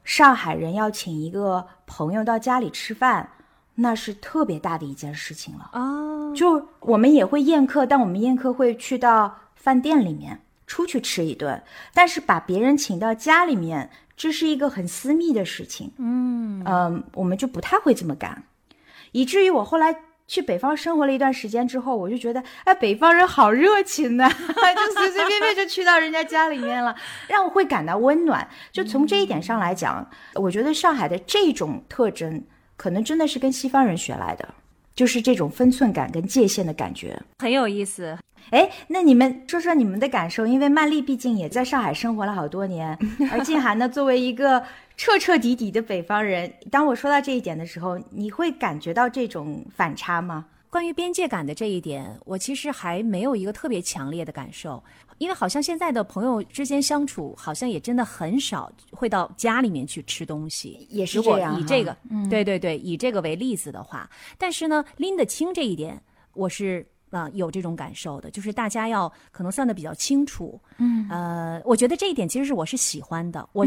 [0.04, 3.30] 上海人要请一个朋友到家里吃饭，
[3.76, 6.34] 那是特别大的一件事情了哦。
[6.36, 11.64] 就我们也会宴客，但我们宴客会去到饭店里面出去吃一顿，
[11.94, 15.92] 但是把别人请到家里面，这是一个很私密的事情。
[15.98, 18.44] 嗯嗯，我们就不太会这么干，
[19.12, 19.96] 以至于我后来
[20.28, 26.96] 去北方生活了一段时间之后，我就觉得，哎，北方人好热情呐， 就随随便便就去到人家家里面了，
[27.28, 28.48] 让我会感到温暖。
[28.72, 32.42] 就从这一点上来讲，我觉得上海的这种特征，
[32.78, 34.48] 可能真的是跟西方人学来的，
[34.96, 38.18] 就是这种分寸感跟界限的感觉，很有意思。
[38.50, 42.98] 哎，那你们说说你们的感受，因为曼丽毕竟也在上海生活了好多年，
[43.32, 44.64] 而静涵呢，作为一个。
[44.96, 50.46] 彻彻底底的北方人，当我说到这一点的时候，你会感觉到这种反差吗？
[50.70, 54.84] 关于边界感的这一点，我其实还没有一个特别强烈的感受，
[55.18, 61.60] 因为好像现在的朋友之间相处，好像也真的很少会到家里面去吃东西，也是这样。
[61.60, 61.96] 以这个，
[62.30, 66.02] 对对对，以这个为例子的话，但是呢，拎得清这一点，
[66.34, 66.88] 我是。
[67.14, 73.64] 啊，有这种感受的，就是大家要可能算的比较清楚，嗯，呃，我觉得这一点其实是我是喜欢的，我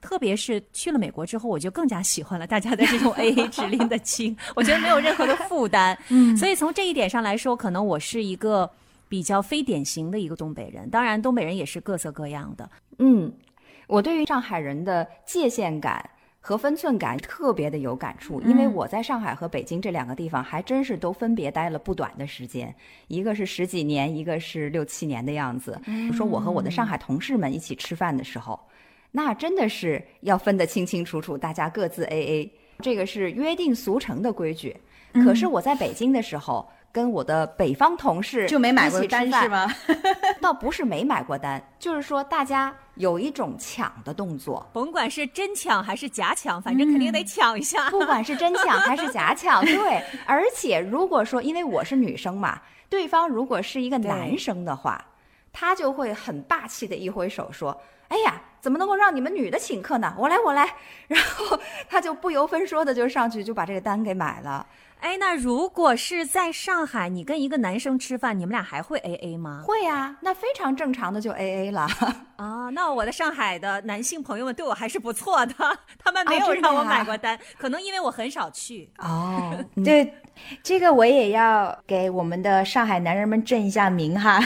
[0.00, 8.70] 特别是去了美国之后，我就更加喜欢了大家的这种 A A 指令的清，我觉得没有任何的负担，嗯，所以从这一点上来说，可能我是一个
[9.06, 13.30] 比较非典型的一个东北人，当然东北人也是各色各样的，嗯，
[13.86, 16.08] 我对于上海人的界限感。
[16.48, 22.74] 和分寸感特别的有感触，因为我在上海和北京这两个地方还真是都分别待了不短的时间，
[23.08, 25.78] 一个是十几年，一个是六七年的样子。
[26.10, 28.58] 说我和我的上海同事们一起吃饭的时候，
[29.10, 34.74] 那真的是要分得清清楚楚，大家各自 A A，这个是约定俗成的规矩。
[35.22, 36.66] 可是我在北京的时候。
[36.90, 39.66] 跟我的北方同事就没买过单是吗？
[40.40, 47.90] 倒不是没买过单，就是说大家有一种抢的动作，甭管是真抢还是假抢，反正肯定得抢一下。
[47.90, 50.02] 不管是真抢还是假抢， 对。
[50.26, 55.04] 而且如果说因为我是女生嘛，对方如果是一个男生的话，
[55.52, 60.14] 他就会很霸气的一挥手说：“哎呀，怎么能够让你们女的请客呢？
[60.16, 60.74] 我来，我来。
[61.08, 64.66] ”然后他就不由分说的就上去就把这个单给买了。
[65.00, 69.62] 哎，那如果是在上海，你跟一个男生吃饭，你们俩还会 A A 吗？
[69.64, 71.86] 会呀，那非常正常的就 A A 了。
[72.36, 75.54] 啊，那我的上海的男性朋友们对我还是不错的，
[76.02, 78.90] 他们没有让我买过单，可能因为我很少去。
[78.98, 80.14] 哦，对，
[80.62, 84.40] 这个我也要给我们的上海男人们正一下名哈，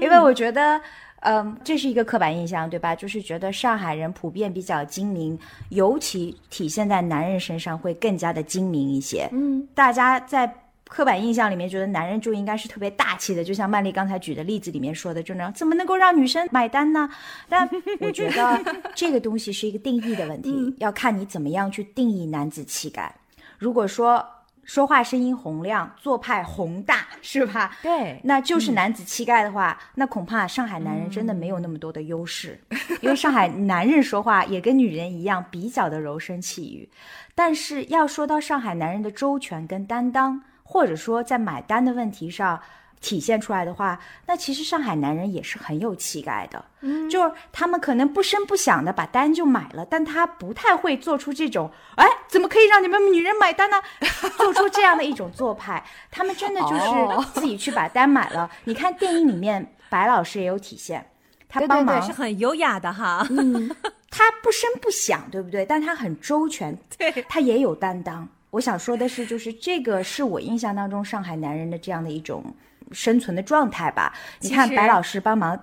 [0.00, 0.80] 因为我觉得。
[1.20, 2.94] 嗯，这是一个刻板印象，对吧？
[2.94, 9.28] 就是觉得上海人普遍比较精明，尤其体现在男人身上会更加的精明一些。
[9.32, 10.50] 嗯，大家在
[10.88, 17.08] 刻板印象里面觉得男人就应该是特别大气的，就像曼丽刚才举的例子里面说的，就那样，怎么能够让女生买单呢？
[17.48, 17.68] 但
[18.00, 18.58] 我觉得
[18.94, 23.14] 这个东西是一个定义的问题，要看你怎么样去定义男子气概。
[23.58, 24.24] 如果说。
[24.72, 27.76] 说话声音洪亮，做派宏大， 是吧？
[27.82, 32.56] 对，那就是男子气概的话，那恐怕上海男人真的没有那么多的优势，
[33.02, 36.88] 因为上海男人说话也跟女人一样比较的柔声细语。
[37.34, 42.60] 但是要说到上海男人的周全跟担当，或者说在买单的问题上。
[43.00, 53.76] 体现出来的话，那其实上海男人也是很有气概的，嗯，就是他们可能不声不响的把单就买了，但他不太会做出这种，哎，怎么可以让你们女人买单呢？
[54.36, 58.50] 做出这样的一种做派，他们真的就是自己去把单买了。
[58.64, 61.06] 你看电影里面，白老师也有体现，
[61.48, 63.74] 他帮忙是很优雅的哈，嗯，
[64.10, 65.64] 他不声不响，对不对？
[65.64, 68.28] 但他很周全， 对他也有担当。
[68.50, 72.44] 我想说的是，就是这个是我印象当中上海男人的这样的一种。
[72.90, 75.58] 生存的状态吧，你看白老师帮忙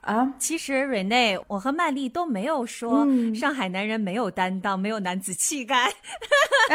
[0.00, 0.32] 啊。
[0.38, 5.90] 其实瑞内，我和曼丽都没有说上海男人没有担当，没有男子气概。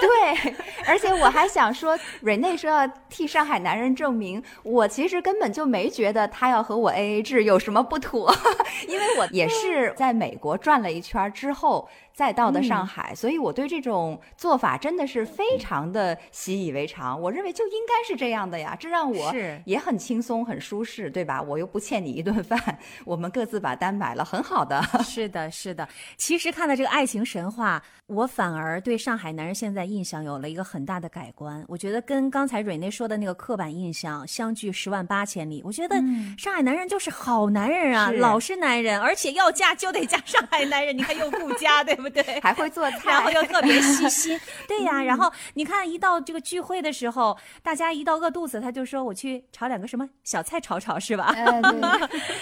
[0.00, 0.54] 对，
[0.86, 8.34] 而且我还想说，瑞内说要替上海男人证明，我其实根本就没觉得他要和我 A A 制有什么不妥，
[8.88, 11.88] 因为我也是在美国转了一圈之后。
[12.18, 17.20] 再到的上海，所以我对这种做法真的是非常的习以为常。
[17.20, 19.32] 我认为就应该是这样的呀，这让我
[19.64, 21.40] 也很轻松、很舒适，对吧？
[21.40, 22.58] 我又不欠你一顿饭，
[23.06, 24.82] 我们各自把单买了，很好的。
[25.06, 25.88] 是的，是的。
[26.16, 31.64] 其实看了这个爱情神话，我反而对上海男人现在印象有了一个很大的改观。
[31.68, 35.62] 我觉得跟刚才蕊内说的那个刻板印象相距十万八千里。
[35.64, 35.94] 我觉得
[36.36, 40.98] 上海男人就是好男人啊，老实男人，而且要嫁就得嫁上海男人。
[40.98, 42.07] 你看又顾家，对不？
[42.07, 42.07] 对，
[42.42, 44.38] 还会做菜，然后又特别细心。
[44.68, 51.34] 对呀，然后你看，一到这个聚会的时候，大家一到饿肚子，他就说：“我去炒两个什么小菜炒炒，是吧？”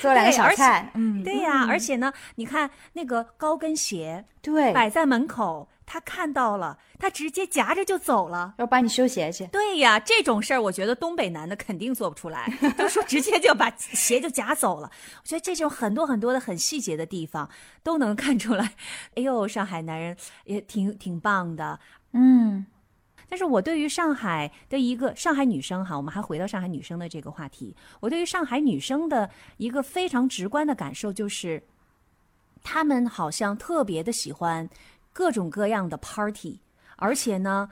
[0.01, 0.91] 做两个小菜。
[0.95, 5.69] 嗯，对呀，而且呢，你看那个高跟鞋，对，摆在门口。
[5.87, 9.47] 他看到了，他直接夹着就走了，要帮你修鞋去。
[9.47, 14.91] 对呀，这种事儿我觉得东北男的肯定做不出来， 都说直接就把鞋就夹走了。
[15.23, 17.49] 我觉得这种很多很多的很细节的地方
[17.85, 18.73] 都能看出来。
[19.15, 21.79] 哎呦，上海男人也挺挺棒的。
[22.13, 22.67] 嗯，
[23.29, 31.63] 但是我对于上海的一个上海女生哈，我们还回到上海女生的这个话题，我对于上海女生的一个非常直观的感受就是，
[32.65, 34.69] 她们好像特别的喜欢
[35.17, 36.61] 各种各样的 party，
[36.97, 37.71] 而且呢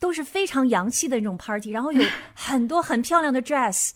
[0.00, 3.92] 都是非常洋气的那种 party，然后有 很多很漂亮的 dress，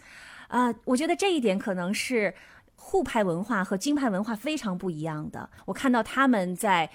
[0.47, 2.33] 啊，我觉得这一点可能是
[2.77, 5.51] 沪派文化和京派文化非常不一样的。
[5.65, 6.89] 我看到他们在。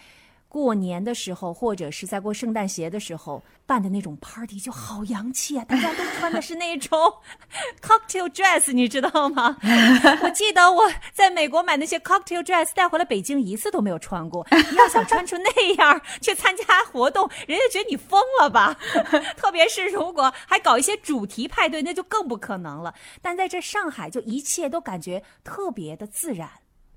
[0.49, 5.63] 过年的时候，或者是在过圣诞节的时候办的那种 party 就好洋气啊！
[5.63, 6.99] 大家都穿的是那种
[7.81, 9.55] cocktail dress，你知道吗？
[10.23, 14.45] 我记得我在美国买那些 cocktail dress 带回来北京一次都没有穿过。
[14.71, 18.75] 你要想穿出那样去参加活动，人家觉得你疯了吧？
[19.37, 22.95] 特别是如果还搞一些主题派对，那就更不可能了。
[23.21, 26.49] 但在这上海，就一切都感觉特别的自然。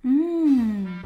[0.05, 1.03] 嗯。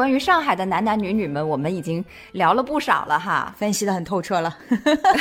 [0.00, 4.56] 关于上海的男男女女们，我们已经聊了不少了哈，分析的很透彻了。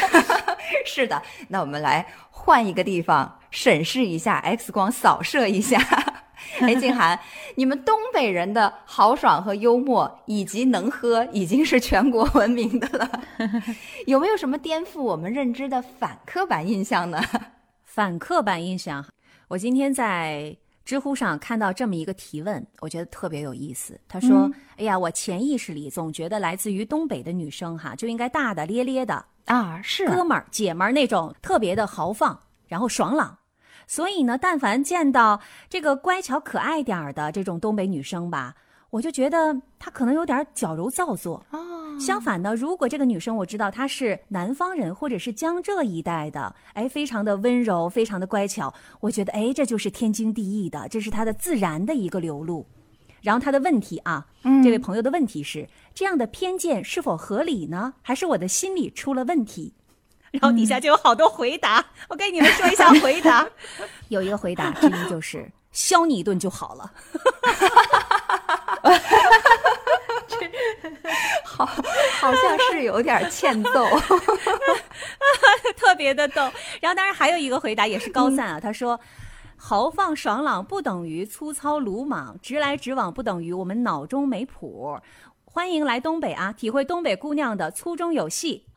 [0.87, 5.77] 是的，那我们来换一个地方审视一下，X 光扫射一下。
[6.61, 7.19] 哎，静涵，
[7.55, 13.21] 你们东北人的豪爽和幽默以及能喝，已经是全国闻名的了。
[14.05, 17.21] 有没有什么颠覆我们认知的反刻板印象呢？
[17.83, 19.05] 反刻板印象，
[19.49, 20.55] 我今天在。
[20.89, 23.95] 知乎上看到这么一个提问，我觉得特别有意思。
[24.07, 33.37] 他说：“哎呀，我潜意识里总觉得来自于东北的女生哈就应该大大咧咧的啊，是哥们儿姐们儿那种特别的豪放，然后爽朗。
[33.85, 38.55] 所以呢，但凡见到这个乖巧可爱点儿的这种东北女生吧。”
[38.89, 41.97] 我就觉得他可能有点矫揉造作哦。
[41.99, 52.65] 相反呢，如果这个女生我知道她是南方人或者是江浙一带的，哎，非常的温柔，非常的乖巧，我觉得哎，这就是天经地义的，这是她的自然的一个流露。
[53.21, 54.25] 然后他的问题啊，
[54.63, 57.95] 这位朋友的问题是：这样的偏见是否合理呢？
[58.01, 59.73] 还是我的心理出了问题？
[60.31, 63.45] 然后底下就有好多回答，我给你们说一下回答。
[64.07, 66.93] 有一个回答之一就是 削你一顿就好了。
[70.27, 70.51] 这
[71.43, 73.85] 好，好像是有点欠揍，
[75.75, 76.41] 特别的逗。
[76.79, 78.99] 然后，当然还有一个回答也是高赞啊，他说
[79.57, 84.97] ：“豪放爽朗不等于粗糙鲁莽，直来直往不等于我们脑中没谱。
[85.43, 88.67] 欢迎来东北啊，体会东北姑娘的粗中有细，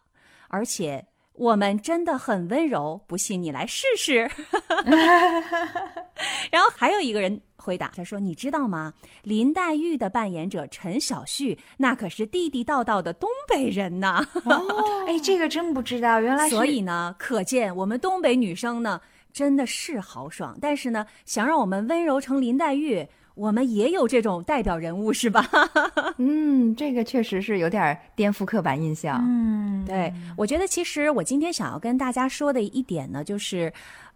[0.48, 4.30] 而且我们真的很温柔，不信你来试试。”
[6.50, 8.92] 然后还有一个人回答他说：“你知道吗？
[9.22, 14.26] 林黛玉的扮演者陈小旭，那可是地地道道的东北人呐。
[14.44, 14.66] 哦，
[15.06, 19.00] 哎，这个真不知道，原来所以呢，可见我们东北女生呢
[19.32, 20.58] 真的是豪爽。
[20.60, 25.48] 但是呢，想让我们温柔成林黛玉，我们也有这种代表人物，是吧？
[26.18, 29.22] 嗯，这个确实是有点颠覆刻板印象。
[29.24, 33.72] 嗯，对，我觉得其实我今天想要跟大家说的一点呢，就是。”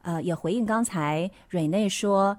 [0.06, 2.38] 呃，也回应刚才蕊内说，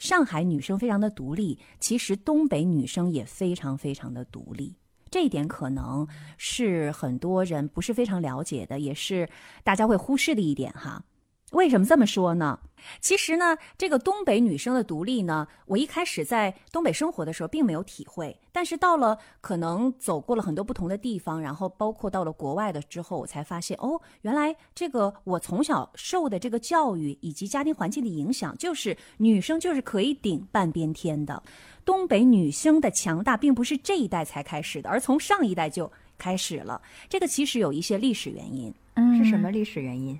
[0.00, 4.74] 上海女生非常的独立，其实东北女生也非常非常的独立，
[5.10, 9.28] 这一点可能是很多人不是非常了解的，也是
[9.62, 11.04] 大家会忽视的一点哈。
[11.50, 12.58] 为什么这么说呢？
[13.00, 31.42] 其实呢，这个东北女生的独立呢，我一开始在东北生活的时候并没有体会，但是到了可能走过了很多不同的地方，然后包括到了国外的之后，我才发现哦，原来这个我从小受的这个教育以及家庭环境的影响，就是女生就是可以顶半边天的。
[31.84, 36.80] 东北女生的强大并不是这一代才开始的，而从上一代就开始了。
[37.10, 40.18] 这个其实有一些历史原因，嗯，是什么历史原因？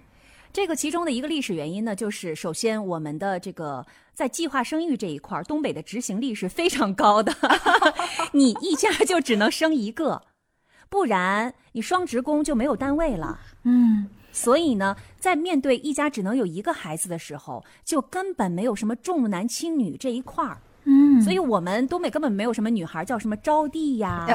[0.53, 7.33] 这个其中的一个历史原因呢，就是首先我们的这个在计划生育这一块，东北的执行力是非常高的。
[8.33, 10.23] 你一家就只能生一个，
[10.89, 13.39] 不然你双职工就没有单位了。
[13.63, 20.61] 嗯，所以呢，在面对一家只能有一个孩子的时候，就根本没有什么重男轻女这一块儿。
[20.85, 24.27] 嗯，所以我们东北根本没有什么女孩叫什么招娣呀、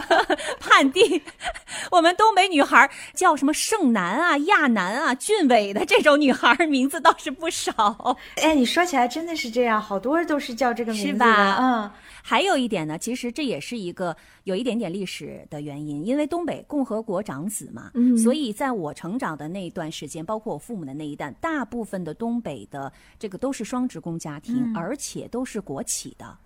[0.60, 1.20] 盼娣，
[1.90, 8.16] 我们东北女孩叫什么盛男啊、亚男啊、俊伟的这种女孩名字倒是不少。
[8.42, 11.56] 哎，你说起来真的是这样，好多都是叫这个名字，是吧？
[11.60, 11.90] 嗯。
[12.28, 26.36] 还有一点呢，其实这也是一个有一点点历史的原因，因为东北共和国长子嘛，所以在我成长的那一段时间，包括我父母的那一代，大部分的东北的这个都是双职工家庭，而且都是国企的。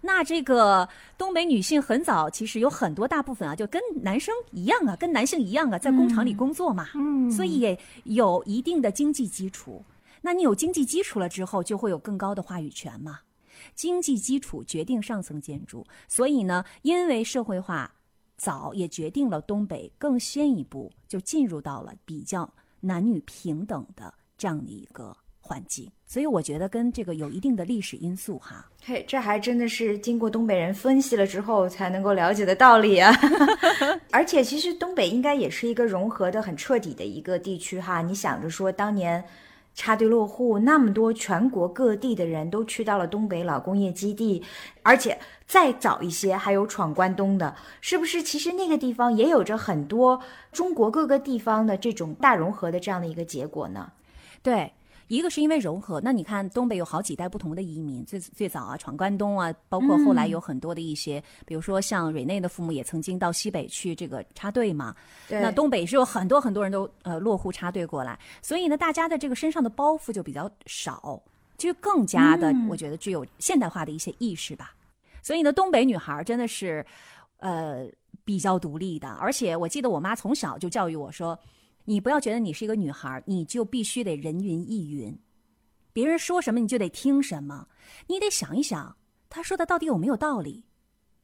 [0.00, 9.84] 那这个东北女性很早，其实有很多大部分啊，就跟男生一样啊，跟男性一样啊，在工厂里工作嘛，嗯，所以也有一定的经济基础。
[10.22, 13.18] 那你有经济基础了之后，就会有更高的话语权嘛。
[13.76, 17.94] 经济基础决定上层建筑，所以呢，因为社会化
[18.36, 25.16] 早，也决定了东北更先一步就进入到了比较男女平等的这样的一个。
[25.48, 28.68] 环境，所以我觉得跟这个有一定的历史因素哈。
[28.84, 33.14] 嘿，这还真的是经过东北人分析了之后才能够了解的道理啊。
[34.10, 38.02] 而且其实东北应该也是一个融合的很彻底的一个地区哈。
[38.02, 39.24] 你想着说当年
[39.76, 44.42] 插队落户，那么多全国各地的人都去到了东北老工业基地，
[44.82, 48.22] 而且再早一些还有闯关东的，是不是？
[48.22, 50.20] 其实那个地方也有着很多
[50.50, 53.92] 中国各个地方的这种大融合的这样的一个结果呢？
[54.42, 54.72] 对。
[55.08, 64.94] 一个是因为融合，那你看东北有好几代不同的移民，最最早啊闯关东啊，包括后来有很多的一些，比如说像瑞内的父母也曾经到西北去这个插队嘛。
[65.28, 71.22] 那东北是有很多很多人都呃落户插队过来，所以呢，大家的这个身上的包袱就比较少，
[71.56, 74.74] 就更加的我觉得具有现代化的一些意识吧。
[75.22, 76.84] 所以呢，东北女孩真的是
[77.38, 77.86] 呃
[78.24, 81.38] 比较独立的，而且我记得我妈从小就教育我说。
[81.86, 85.18] 你不要觉得你是一个女孩，你就必须得人云亦云，
[85.92, 87.68] 别人说什么你就得听什么，
[88.08, 88.96] 你得想一想
[89.30, 90.64] 他说的到底有没有道理，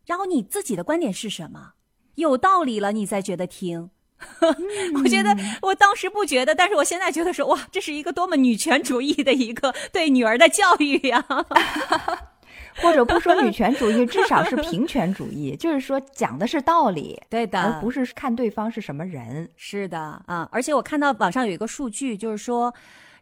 [0.06, 1.74] 然后你自己的观点是什么，
[2.14, 3.90] 有道理了你再觉得听。
[5.02, 11.26] 我觉得我当时不觉得，但是我现在觉得说哇，这是一个多么女权主义的一个对女儿的教育呀。
[12.76, 19.48] 或者不说女权主义，至少是平权主义，就是说讲的是道理，对的，而不是看对方是什么人。
[19.56, 22.72] 是的，啊，而且我看到网上有一个数据，就是说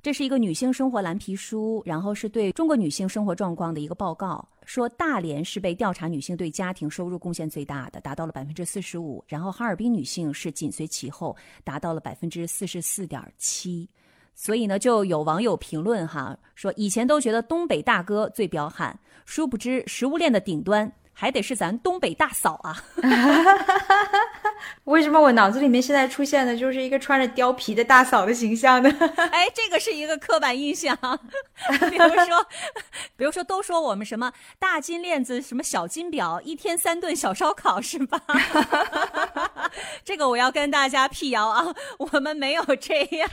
[0.03, 13.89] 这是一个女性生活蓝皮书，然后是对中国女性生活状况的一个报告，说大连是被调查女性对家庭收入贡献最大的，达到了百分之四十五，然后哈尔滨女性是紧随其后，达到了百分之四十四点七。
[14.43, 22.83] 所以呢，就有网友评论哈，说以前都觉得东北大哥最彪悍，殊不知食物链的顶端还得是咱东北大嫂啊。
[24.85, 28.91] 为什么我脑子里面现在出现的就是一个穿着貂皮的大嫂的形象呢？
[29.31, 30.97] 哎，这个是一个刻板印象。
[31.91, 32.47] 比如说，
[33.17, 38.19] 比如说，都说我们什么大金链子，什么小金表，一天三顿小烧烤，是吧？
[40.03, 43.31] 这个我要跟大家辟谣啊，我们没有这样。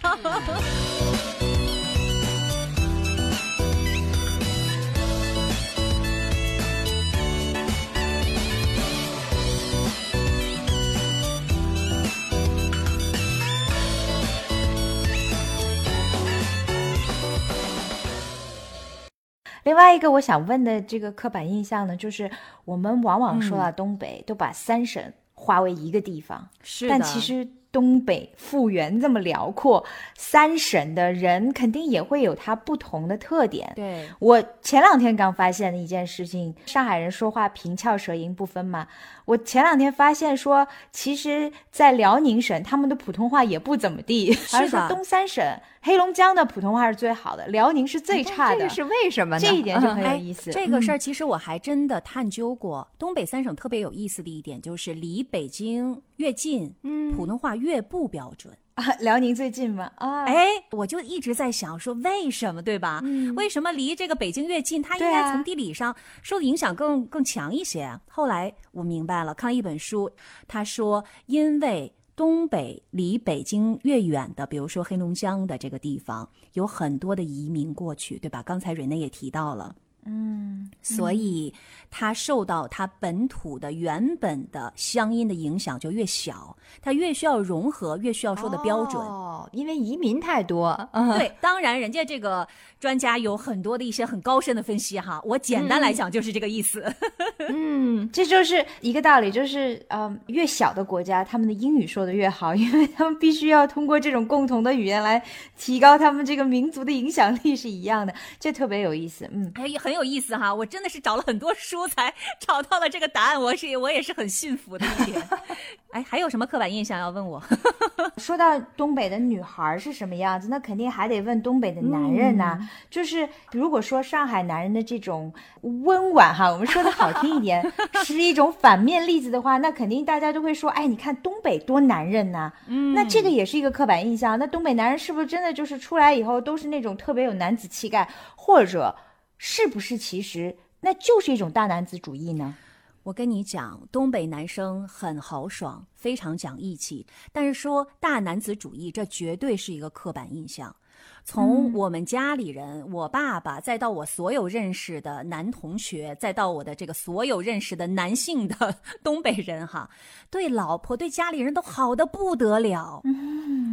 [19.68, 22.32] 另外一个我想问的这个刻板印象呢，就是
[22.64, 25.04] 我们往往说到东北，都把三省
[25.34, 29.84] 划为一个地方，是但其实东北幅员这么辽阔，
[30.16, 33.70] 三省的人肯定也会有它不同的特点。
[33.76, 38.88] 对我前两天刚发现的一件事情，上海人说话平翘舌音不分嘛。
[39.28, 45.44] 我前两天发现说，其实，在辽宁省，他们的普通话也不怎么地， 而是说东三省。
[45.82, 49.42] 黑龙江的普通话是最好的，辽宁是最差的，这是为什么呢？
[49.42, 50.50] 这一点就很有意思。
[50.50, 58.94] 这个事儿其实我还真的探究过，东北三省特别有意思的一点就是离北京越近，嗯，普通话越不标准啊。
[59.02, 59.92] 辽宁最近吗？
[59.98, 63.02] 啊，哎，我就一直在想说为什么，对吧？
[63.36, 68.00] 为什么离这个北京越近，它应该从地理上受的影响更更强一些？
[68.08, 70.10] 后来我明白了，看了一本书，
[70.48, 71.94] 他说因为。
[72.18, 78.42] 东北离北京越远的，比如说黑龙江的这个地方，有很多的移民过去，对吧？
[78.42, 79.76] 刚才瑞内也提到了。
[80.10, 81.54] 嗯，所以
[81.92, 89.02] 它受到它本土的原本的乡音的影响就越小，它越需要融合，越需要说的标准。
[89.06, 90.76] 哦，因为移民太多。
[91.18, 92.48] 对，当然人家这个
[92.80, 96.82] 专家有很多的一些很高深的分析哈，我简单来讲就是这个意思。
[97.50, 105.22] 嗯，这就是一个道理，就是呃，越小的国家，他们的英语说的越好，因为他们必须要通过这种共同的语言来
[105.58, 109.30] 提高他们这个民族的影响力，是一样的，这特别有意思。
[109.34, 109.97] 嗯，哎，很有。
[109.98, 115.22] 有意思哈，我真的是找了很多书才找到了这个答案，我是我也是很信服的一点。
[115.92, 117.42] 哎，还有什么刻板印象要问我？
[118.18, 122.60] 说到东北的女孩是什么样子，那肯定还得问东北的男人呐。
[122.90, 127.72] 就是如果说上海男人的这种温婉哈，我们说的好听一点，
[128.06, 132.52] 是一种反面例子的话，那肯定大家都会说，哎，你看东北多男人呐。
[132.68, 134.38] 嗯，那这个也是一个刻板印象。
[134.38, 138.94] 那东北男人是不是真的就是出来以后都是那种特别有男子气概，或者？
[139.38, 142.56] 是不是其实那就是一种大男子主义呢？
[143.04, 147.06] 我跟你讲，东北男生很豪爽，非常讲义气。
[147.32, 150.76] 但是说大男子主义，这绝对是一个刻板印象。
[151.24, 159.90] 从我们家里人，我爸爸，再到我所有认识的男同学，再到我的这个所有认识的男性的 东北人，哈，
[160.30, 163.02] 对老婆、对家里人都好的不得了，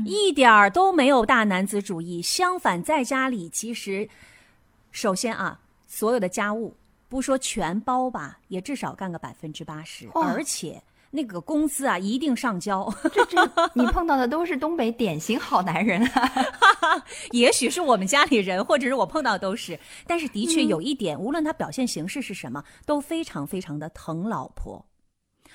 [0.04, 2.20] 一点儿都没有大男子主义。
[2.22, 4.08] 相反，在家里其实，
[4.95, 6.72] 首先啊，所有的家务。
[7.09, 12.92] 不说全包吧，也至少干个百分之八十，而且那个工资啊一定上交。
[13.12, 13.38] 这这，
[13.72, 16.30] 你碰到的都是东北典型好男人啊！
[17.30, 24.84] 也许是我们家里人，或者是我碰到都是，但是的确有一点，无论他表现形式是什么，都非常非常的疼老婆。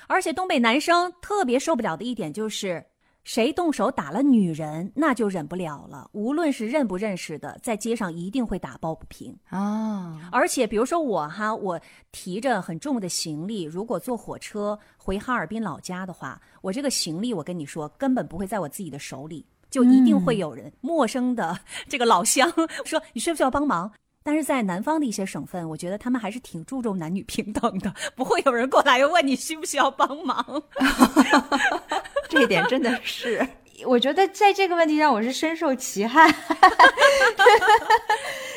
[0.06, 2.86] 而且东北男生特别受不了的一点就是。
[3.22, 6.08] 谁动手打了女人，那就忍不了了。
[6.12, 10.28] 无论是认不认识的，在街上一定会打抱不平啊！
[10.32, 11.80] 而且，比如说我哈，我
[12.12, 21.58] 提着很重的行李，如果坐火车回哈尔滨老家的话，我这个行李，我跟你说，根本不会在我自己的手里，就一定会有人陌生的
[21.88, 22.50] 这个老乡
[22.84, 23.92] 说：“你需不需要帮忙？”
[24.22, 30.62] 但是在南方的一些省份，我觉得他们还是挺注重男女平等的，不会有人过来问你需不需要帮忙。
[32.30, 33.44] 这一点真的是，
[33.84, 36.32] 我觉得在这个问题上我是深受其害。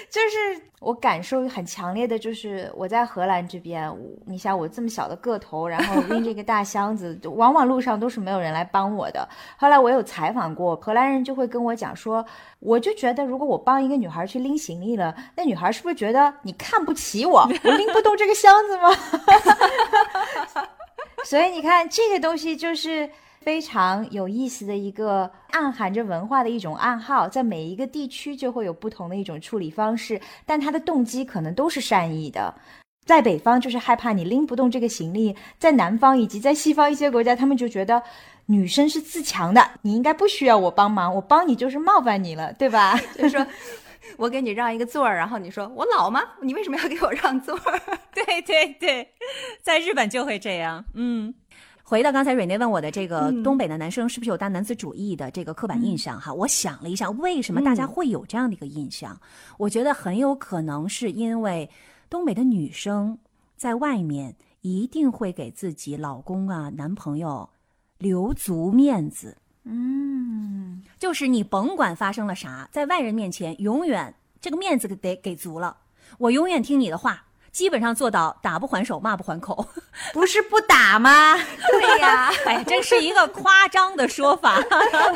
[0.10, 3.92] 就是我感受很强烈的，就是我在荷兰这边，
[4.28, 9.28] 你像我这么小的个头，然后拎这个大箱子，往往路上都是没有人来帮我的。
[9.58, 12.24] 后来我有采访过荷兰人，就会跟我讲说，
[12.60, 17.50] 我就觉得如果我帮一个女孩去拎行李了，那女孩是不是觉得你看不起我？
[17.64, 18.92] 我拎不动这个箱子吗？
[21.26, 23.10] 所以你看，这个东西就是。
[23.44, 32.56] 非常有意思的一个暗含着文化的一种暗号，在每一个地区就会有不同的一种处理方式，但它的动机可能都是善意的。
[33.06, 38.02] 在北方就是害怕你拎不动这个行李，在南方以及在西方一些国家，他们就觉得
[38.46, 42.98] 女生是自强的，你应该不需要我帮忙，我帮你就是冒犯你了，对吧？
[43.20, 43.46] 就说
[44.16, 46.22] 我给你让一个座儿，然后你说我老吗？
[46.42, 47.82] 你为什么要给我让座儿？
[48.16, 49.10] 对对对，
[49.62, 51.34] 在日本就会这样，嗯。
[51.86, 56.34] 回到刚才瑞内问我的这个东北的男生是不是有大男子主义的这个刻板印象哈？
[56.34, 59.20] 我想了一下，为什么大家会有这样的一个印象？
[59.58, 61.70] 我觉得很有可能是因为
[62.10, 63.18] 东北的女生
[63.58, 67.48] 在外面一定会给自己老公啊、男朋友
[67.98, 69.38] 留足面子。
[69.66, 75.76] 嗯，就是你甭管发生了啥，在外人面前永远这个面子得给足了，
[76.18, 77.26] 我永远听你的话。
[77.54, 79.66] 基本上做到打不还手，骂不还口，
[80.12, 81.38] 不是不打吗？
[81.70, 84.60] 对呀， 哎，这是一个夸张的说法，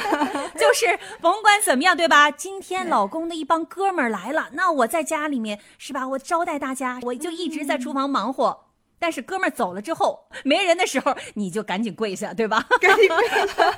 [0.56, 2.30] 就是甭管怎么样，对吧？
[2.30, 6.08] 今天老公的一帮哥们儿来了，那我在家里面是吧？
[6.10, 8.66] 我招待大家，我就一直在厨房忙活。
[9.00, 12.64] 但是哥们儿走了之后，没人的时候，你就赶紧跪下，对吧？
[12.80, 13.74] 赶紧跪下。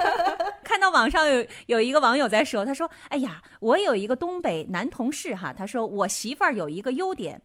[0.63, 7.41] 看到网上有有一个网友在说，他说：“哎呀，我有一个东北男同事哈，他说我媳妇儿有一个优点。”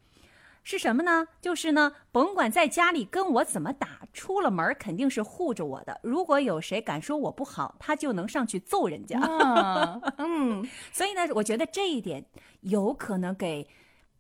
[0.67, 1.29] 是什么呢？
[1.43, 6.01] 就是呢，甭管在家里跟我怎么打，出了门肯定是护着我的。
[6.03, 9.21] 如果有谁敢说我不好，他就能上去揍人家。
[10.17, 12.25] 嗯，所以呢，我觉得这一点
[12.63, 13.69] 有可能给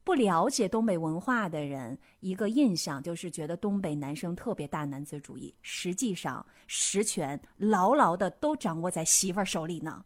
[0.05, 5.55] 不了解东北文化的人一个印象，就是觉得东北男生特别大男子主义。
[5.63, 10.05] 实际上，实权牢牢的都掌握在媳妇儿手里呢。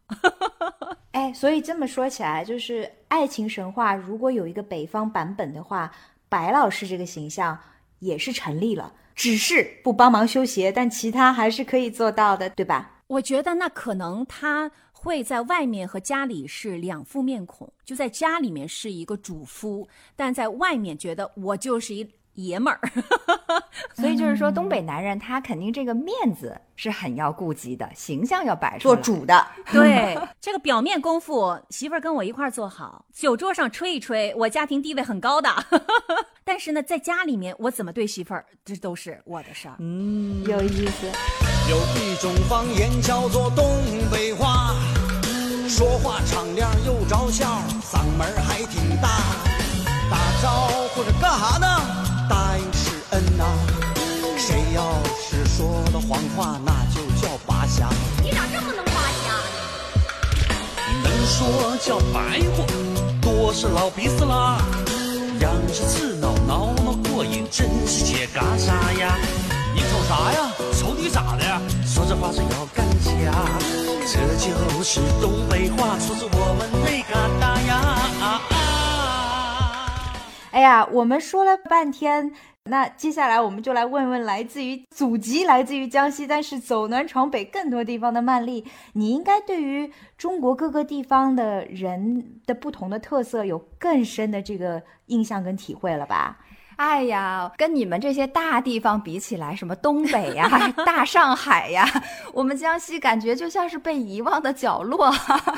[1.10, 5.92] 哎，所以这么说起来，就是爱情神话，如果有一个北方版本的话。
[6.28, 7.58] 白老师这个形象
[7.98, 13.02] 也是成立了，只是不帮忙修鞋，但其他还是可以做到的，对吧？
[13.06, 22.08] 我觉得那可能他会在外面和家里是两副面孔，就在家里面是一个主夫，但在外面觉得我就是一。
[22.46, 22.80] 爷们儿，
[23.94, 28.94] 所以就是说，东北男人他肯定这个面子是很要顾及的，形象要摆出来。
[28.94, 35.50] 做主的，对这个表面功夫，媳妇儿跟我一块儿做好，酒桌上吹一吹，我家庭地位很高的。
[36.44, 39.74] 但是呢，在家里面我怎么对媳妇儿，这都是我的事儿。
[39.80, 41.06] 嗯，有意思。
[41.68, 43.64] 有一种方言叫做东
[44.10, 44.74] 北话，
[45.68, 49.08] 说话敞亮又着笑，嗓门还挺大，
[50.10, 51.97] 打招呼是干哈呢？
[53.10, 53.44] 答应是恩呐，
[54.36, 54.82] 谁要
[55.18, 57.88] 是说了谎话，那就叫扒瞎。
[58.22, 60.08] 你咋这么能扒瞎呢？
[61.02, 62.64] 能说叫白话，
[63.20, 64.58] 多是老鼻子啦。
[65.40, 69.16] 痒是刺挠，挠挠过瘾，真是解嘎啥呀？
[69.74, 70.50] 你瞅啥呀？
[70.78, 71.44] 瞅你咋的？
[71.86, 73.32] 说这话是要干架，
[74.06, 77.70] 这就是东北话，出自我们那嘎达呀。
[80.50, 82.32] 哎呀，我们说了半天，
[82.68, 96.38] 那接下来我们就来问问来自于祖籍来自于江西，但是走南闯北更多地方的曼丽，你应该对于中国各个地方的人的不同的特色有更深的这个印象跟体会了吧？
[96.76, 100.48] 哎呀，跟你们这些大地方比起来，什么东北呀、
[100.86, 101.84] 大上海呀，
[102.32, 105.12] 我们江西感觉就像是被遗忘的角落。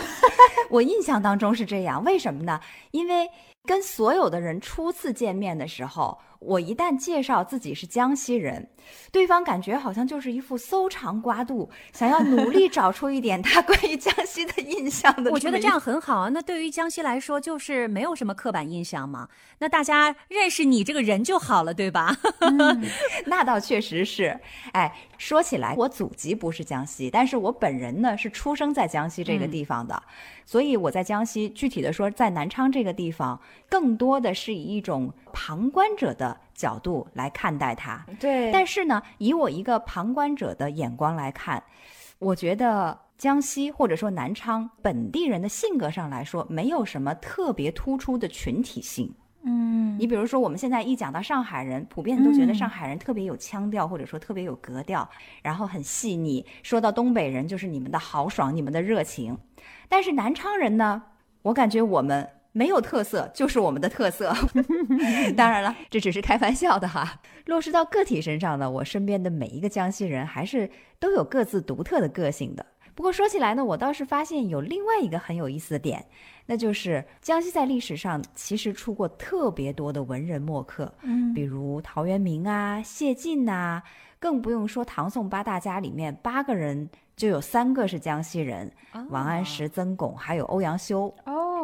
[0.70, 2.58] 我印象当中是这样，为什么呢？
[2.92, 3.28] 因为
[3.66, 6.18] 跟所有的人初次见面的时候。
[6.40, 8.66] 我一旦介绍自己是江西人，
[9.12, 15.30] 对方感觉好像就是一副搜肠刮肚，想要努力找出一点他关于江西的印象的。
[15.30, 16.30] 我觉得这样很好啊。
[16.30, 19.28] 那对于江西来说，就是没有什么刻板印象嘛。
[19.58, 22.16] 那大家认识你这个人就好了，对吧？
[23.26, 24.40] 那倒确实是。
[24.72, 30.02] 哎，说起来，我祖籍不是江西，但是我本人呢是出生在江西这个地方的，
[30.46, 33.38] 所以我在江西，具体的说，在南昌这个地方，
[33.68, 36.29] 更多的是以一种旁观者的。
[36.54, 38.50] 角度来看待它，对。
[38.52, 41.62] 但是呢，以我一个旁观者的眼光来看，
[42.18, 49.14] 我觉得江西或者说南昌本地人的性格上来说，没有什么特别突出的群体性。
[49.42, 55.08] 嗯，你比如说，我们现在一讲到上海人，普遍都觉得上海人特别有腔调，或者说特别有格调，
[55.42, 56.44] 然后很细腻。
[56.62, 59.38] 说到东北人，就是你们的豪爽，你们的热情。
[59.88, 61.02] 但是南昌人呢，
[61.42, 62.28] 我感觉我们。
[62.52, 64.34] 没有特色就是我们的特色，
[65.36, 67.20] 当然了，这只是开玩笑的哈。
[67.46, 72.66] 落实到个体身上呢，我身边的每一个江西人还是都有各自独特的个性的。
[72.94, 76.04] 不过说起来呢，我倒是发现有另外一个很有意思的点，
[76.46, 83.82] 那就是江西在历史上其实出过特别多的文人墨客，嗯，比如陶渊明啊、谢晋呐，
[84.18, 88.70] 更不用说唐宋八大家里面八个人就有三个是江西人，
[89.08, 91.14] 王安石、曾巩还有欧阳修。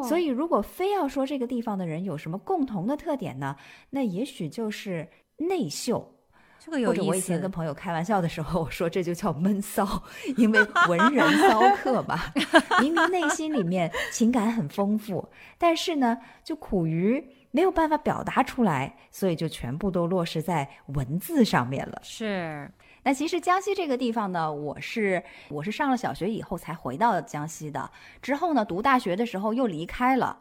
[0.03, 3.57] 所以，如果非要说这个地方的人有什么共同的特点呢？
[3.91, 6.13] 那也许就是内秀。
[6.59, 7.03] 这个有意思。
[7.05, 10.03] 我以前跟朋友开玩笑的时候，我说这就叫闷骚，
[10.37, 12.19] 因为文人骚客嘛，
[12.83, 15.29] 明明内心里面情感很丰富，
[15.59, 22.01] 但是呢，就苦于没有办法表达出来，所以就全部都落实在文字上面了。
[22.03, 22.69] 是。
[23.07, 27.89] 那其实江西这个地方呢，我是我是上了小学以后才回到江西的。
[28.21, 30.41] 之后呢，读大学的时候又离开了，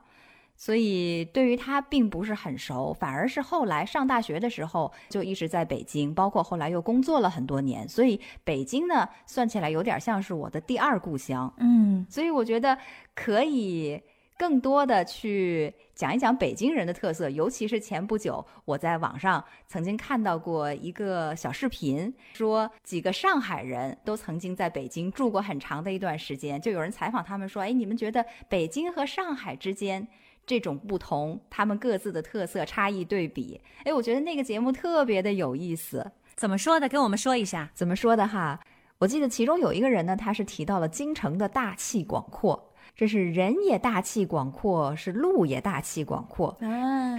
[0.57, 2.91] 所以对于它并不是很熟。
[2.91, 11.53] 反而是后来上大学的时候就一直在北京，包括后来又工作了很多年，所以北京呢算起来有点像是我的第二故乡。
[11.57, 12.75] 嗯，所以我觉得
[13.13, 14.01] 可以。
[14.37, 30.05] 更多的去讲一讲北京人的特色，尤其是前不久我在网上曾经看到过一个小视频，说几个上海人都曾经在北京住过很长的一段时间，就有人采访他们说：“哎，你们觉得北京和上海之间
[30.45, 36.11] 这种不同，他们各自的特色差异对比？”哎，我觉得那个节目特别的有意思。
[36.35, 36.89] 怎么说的？
[36.89, 37.71] 跟我们说一下。
[37.73, 38.59] 怎么说的哈？
[38.97, 42.73] 我记得其中有一个人呢，他是提到了京城的大气广阔。
[42.95, 46.57] 这是人也大气广阔，是路也大气广阔。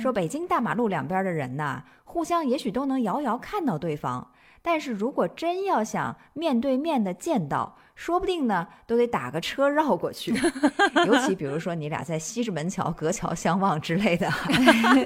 [0.00, 4.26] 说北京大马路两边的人呐，互相也许都能遥遥看到对方，
[4.62, 10.32] 但是如果真要想面对面的见到，说不定呢都得打个车绕过去。
[11.06, 14.30] 尤其比如说你俩在西直门桥隔桥相望之类的。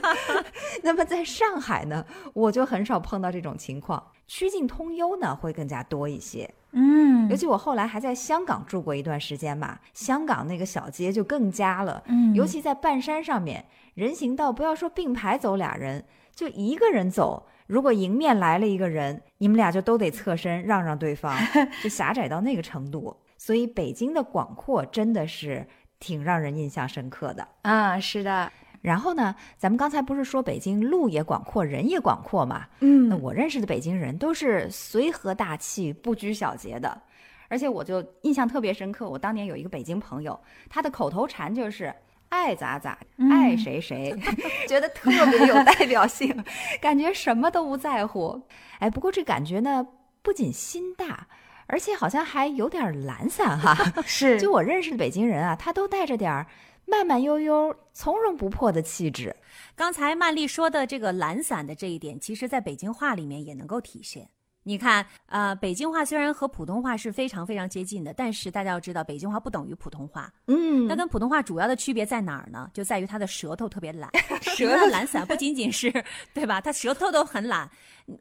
[0.82, 6.52] 那么在上海呢，我就很少碰到这种情况，曲径通幽呢会更加多一些。
[6.72, 12.02] 嗯，尤其我后来还在香港住过一段时间嘛，香港那个小街就更加了。
[12.06, 13.64] 嗯，尤其在半山上面，
[13.94, 21.38] 人行道不要说并排走俩人，就一个人走，如果迎面来了一个人，你们俩就都得侧身让让对方，
[21.84, 23.16] 就狭窄到那个程度。
[23.38, 25.64] 所以北京的广阔真的是
[26.00, 28.50] 挺让人印象深刻的啊，是的。
[28.82, 32.66] 然后呢，咱们刚才不是说北京路也广阔，人也广阔嘛？
[32.80, 37.00] 嗯，那我认识的北京人都是随和大气、不拘小节的，
[37.46, 39.08] 而且我就印象特别深刻。
[39.08, 41.94] 我当年有一个北京朋友，他的口头禅就是
[42.30, 42.98] “爱咋咋，
[43.30, 44.16] 爱谁谁
[44.66, 46.44] ”，觉得特别有代表性，
[46.80, 48.40] 感觉什么都不在乎。
[48.78, 49.86] 哎，不过这感觉呢，
[50.22, 51.28] 不仅心大，
[51.66, 53.76] 而且好像还有点懒散哈。
[54.06, 56.46] 是，就我认识的北京人啊，他都带着点儿。
[56.86, 59.36] 慢慢悠悠、从容不迫的气质。
[59.76, 64.28] 刚才曼丽说的这个懒散的这一点，其实在北京话里面也能够体现。
[64.62, 70.30] 你看，呃，北京话虽然和普通话是非常非常接近的，但是大家要知道，北京话不等于普通话。
[70.48, 72.70] 嗯，那跟普通话主要的区别在哪儿呢？
[72.74, 74.10] 就在于它的舌头特别懒，
[74.42, 75.90] 舌头 懒散，不仅仅是
[76.34, 76.60] 对吧？
[76.60, 77.70] 它舌头都很懒。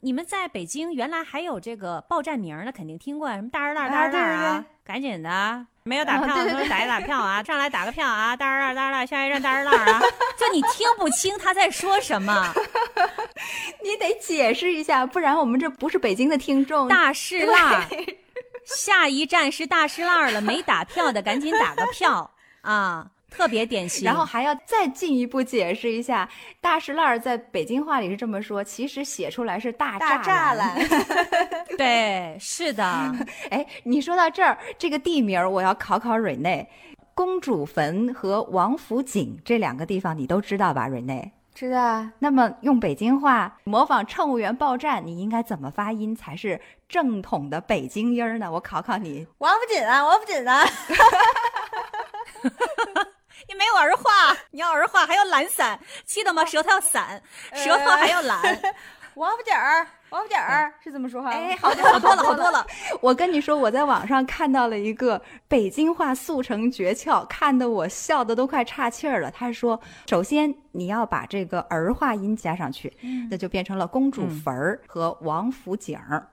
[0.02, 10.02] 你们在北京原来还有这个报站名呢，肯定听过什么大儿大大儿大啊，赶紧的，没有打票的打一打票啊， 上来打个票啊，大儿大大儿下一站大儿大啊，
[10.38, 12.54] 就你听不清他在说什么。
[13.84, 16.88] 你得解释一下，不然我们这不是北京的听众。
[16.88, 17.88] 大石烂，
[18.66, 22.32] 下一站是大石烂了，没打票的赶紧打个票
[22.62, 24.06] 啊，特别典型。
[24.06, 26.28] 然后还要再进一步解释一下，
[26.60, 30.78] 大石烂在北京话里是这么说，其实写出来是大栅栏。
[31.78, 32.84] 对，是的。
[33.52, 36.68] 哎，你说到这儿，这个地名我要考考瑞内，
[37.14, 41.32] 公主坟和王府井这两个地方你都知道吧，瑞内？
[41.56, 48.50] 知道啊，那么用北京话模仿乘务员报站，你应该怎么发音才是正统的北京音呢？
[48.50, 50.66] 我考考你，王府井啊，王府井啊，
[53.50, 56.46] 你没有儿化，你要儿化还要懒散，记得吗？
[56.46, 57.20] 舌头要散，
[57.52, 58.40] 舌头还要懒。
[59.16, 61.32] 王府井儿，王府井儿是这么说话。
[61.32, 62.68] 哎，好多好多了，好多了。
[63.02, 69.32] 我跟你说，我在网上看到了一个北京话速成诀窍，看得我笑得都快岔气儿了。
[69.32, 72.96] 他说，首先你要把这个儿化音加上去，
[73.32, 76.28] 那就变成了公主坟儿和王府井儿。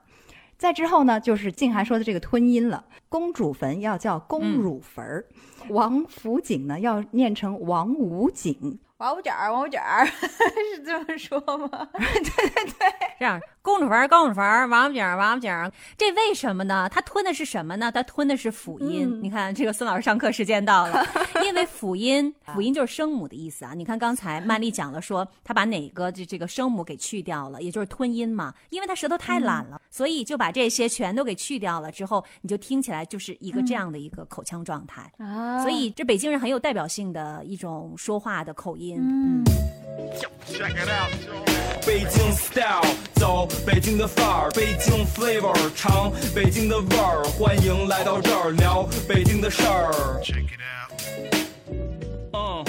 [0.57, 5.25] 再之后呢，就是静涵说的这个吞音了，公主坟要叫公乳坟儿，
[5.69, 8.79] 王府井呢要念成王五井。
[8.97, 11.87] 王五卷儿，王五卷儿 是这么说吗？
[11.93, 16.89] 对对对，这样公主坟，公主坟，王五井，王五井，这为什么呢？
[16.89, 17.91] 他吞的是什么呢？
[17.91, 19.19] 他吞的是辅音。
[19.21, 21.05] 你看，这个孙老师上课时间到了，
[21.43, 23.73] 因为辅音，辅音就是声母的意思啊。
[23.75, 28.51] 你看刚才曼丽讲了，说他把哪个这这个声母给去掉了，也就是吞音嘛。
[28.71, 35.61] 因为他舌头太懒了，所以就把这些全都给去掉了之后，你就听起来就是一个这样的一个口腔状态啊。
[35.61, 38.86] 所以这北京人很有代表性的一种说话的口音。
[38.95, 39.43] 嗯，
[41.85, 50.21] 北京 style 走北京的范儿，北京 flavor 尝北京的味儿，欢迎来到这儿聊北京的事儿。
[52.33, 52.65] 嗯，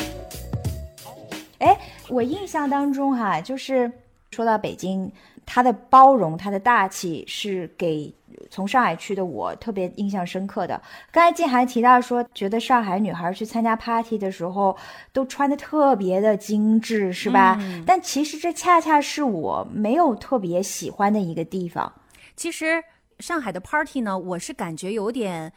[1.59, 3.91] 哎，我印象当中哈，就是
[4.31, 5.11] 说到北京，
[5.45, 8.13] 它的包容，它的大气是给。
[8.51, 14.77] 从上海去的我特别印象深刻的，刚才静涵提到说，觉得上海女孩去参加 party 的时候
[15.13, 17.59] 都穿的特别的精致，是吧？
[17.87, 21.93] 但其实这恰恰是我没有特别喜欢的一个地方。
[22.37, 22.83] 其实
[23.19, 25.53] 上海的 party 呢，我是感觉有点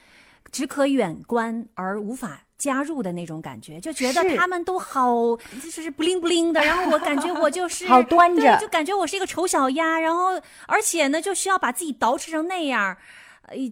[0.52, 2.44] 只可远观而无法。
[2.62, 6.62] 加入的那种感觉，就觉得他们都好，就是不灵不灵的。
[6.64, 10.00] 然后我感觉我就 是好端着，就感觉我是一个丑小鸭。
[10.00, 12.96] 然后而且呢，就需要把自己捯饬成那样。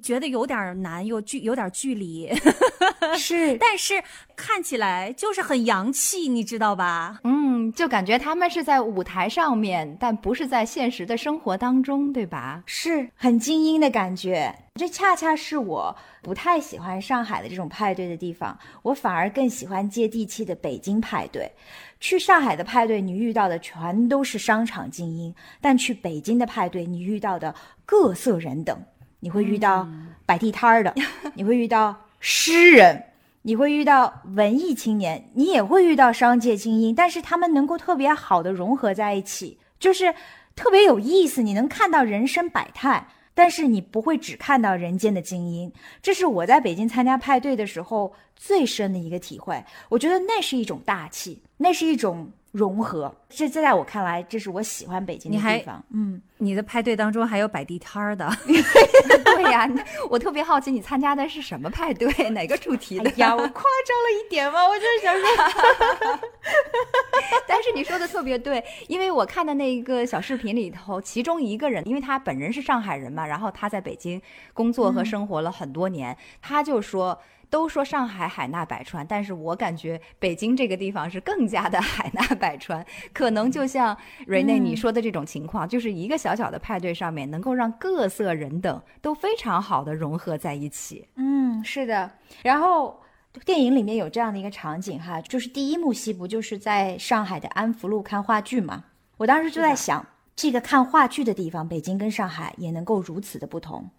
[0.01, 2.30] 觉得有点难，又距有点距离，
[3.17, 4.03] 是，但是
[4.36, 7.20] 看起来就是很洋气，你知道吧？
[7.24, 12.61] 嗯，就感觉他们是在舞台上面，但不是在现实的生活当中，对吧？
[12.65, 21.49] 是很精英的感觉，这恰恰是我不太喜欢上海的这种派对的地方，我反而更喜欢接地气的北京派对。
[22.01, 27.53] 去上海的派对，你遇到的全都是商场精英，但去北京的派对，你遇到的
[27.86, 28.78] 各色人等。
[29.20, 29.88] 你会遇到
[30.26, 30.93] 摆地摊儿的，
[31.36, 33.03] 你会遇到诗人，
[33.41, 40.13] 你会遇到文艺青年，你也会遇到商界精英，但是他们能够特别好的融合在一起，就是
[40.55, 41.41] 特别有意思。
[41.41, 45.72] 你能看到人生百态，但是你不会只看到人间的精英。
[46.01, 49.63] 这是我在北京参加派对的时候最深的一个体会。
[49.89, 52.32] 我觉得那是一种大气，那是一种。
[52.51, 55.83] 融合，这这在我看来，这是我喜欢北京的地方。
[55.93, 59.69] 嗯，你的派对当中还有摆地摊儿的， 对呀，
[60.09, 63.35] 我特别好奇你参加的是什么派对，哪个主题的呀？
[63.35, 64.67] 我夸张了一点吗？
[64.67, 66.19] 我就是想说，
[67.47, 74.19] 但是你说的特别对，因为我看的那一个小视频里头，其中一个人，因为他本人是上海人嘛，然后他在北京
[74.53, 77.19] 工作和生活了很多年，他就说。
[77.49, 82.85] 都说上海海纳百川，但是我感觉北京这个地方是更加的 海纳百川。
[83.11, 83.97] 可能就像
[84.27, 91.07] 瑞内你说的这种情况，就是一个小小的派对上面，能够让各色人等都非常好的融合在一起。
[91.15, 92.11] 嗯，是的。
[92.43, 93.01] 然后
[93.45, 98.85] 电影里面有这样的一个场景哈，就是第一幕戏不就是在上海的安福路看话剧吗？
[99.17, 103.89] 我当时就在想，这个看话剧的地方，北京跟上海也能够如此的不同。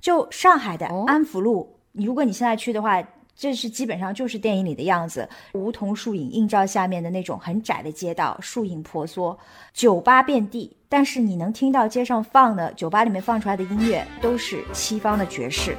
[0.00, 1.80] 就上海的安福路。
[1.92, 3.02] 如果你现在去的话，
[3.34, 9.38] 这是基本上就是电影里的样子，梧桐树影映照下面的那种很窄的街道，树影婆娑，
[9.72, 10.76] 酒吧遍地。
[10.88, 15.74] 但是你能听到街上放的酒吧里面放出来的音乐都是西方的爵士。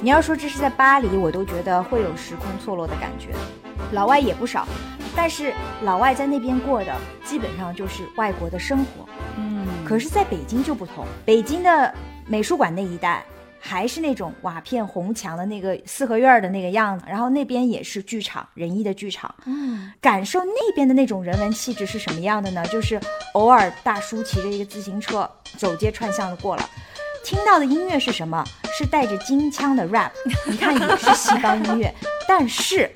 [0.00, 3.30] 你要说这是在巴黎，我都觉得会有时空错落的感觉。
[3.92, 4.66] 老外也不少，
[5.16, 5.52] 但是
[5.82, 6.94] 老外在那边过的
[7.24, 9.08] 基本上就是外国的生活。
[9.36, 11.92] 嗯，可是在北京就不同，北京的
[12.26, 13.24] 美术馆那一带。
[13.66, 19.34] 还是那种瓦片红墙的那个四合院的那个样子，然后那边也是剧场，仁义的剧场。
[19.46, 22.62] 嗯，感受那边的那种人文气质是什么样的呢？
[22.66, 23.00] 就是
[23.32, 26.68] 偶尔大叔骑着一个自行车走街串巷的过了。
[27.24, 28.44] 听到的音乐是什么？
[28.76, 30.10] 是带着京腔的 rap，
[30.46, 31.94] 你看也是西方音乐，
[32.28, 32.90] 但是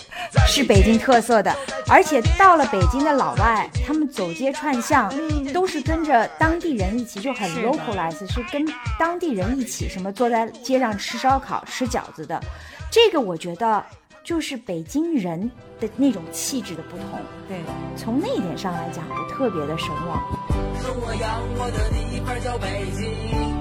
[0.46, 1.54] 是北京特色的。
[1.88, 5.10] 而且到了北京的老外，他们走街串巷
[5.54, 8.66] 都是跟着当地人一起，就很 localize，是跟
[8.98, 12.38] 当地人一起，什么坐在街上吃烧烤、吃饺子的。
[12.90, 13.82] 这个我觉得
[14.28, 15.50] 就是北京人
[15.80, 17.18] 的那种气质的不同。
[17.48, 17.62] 对，
[17.96, 20.22] 从那一点上来讲，我特别的神往。
[20.82, 23.08] 生我养我的地方叫北京。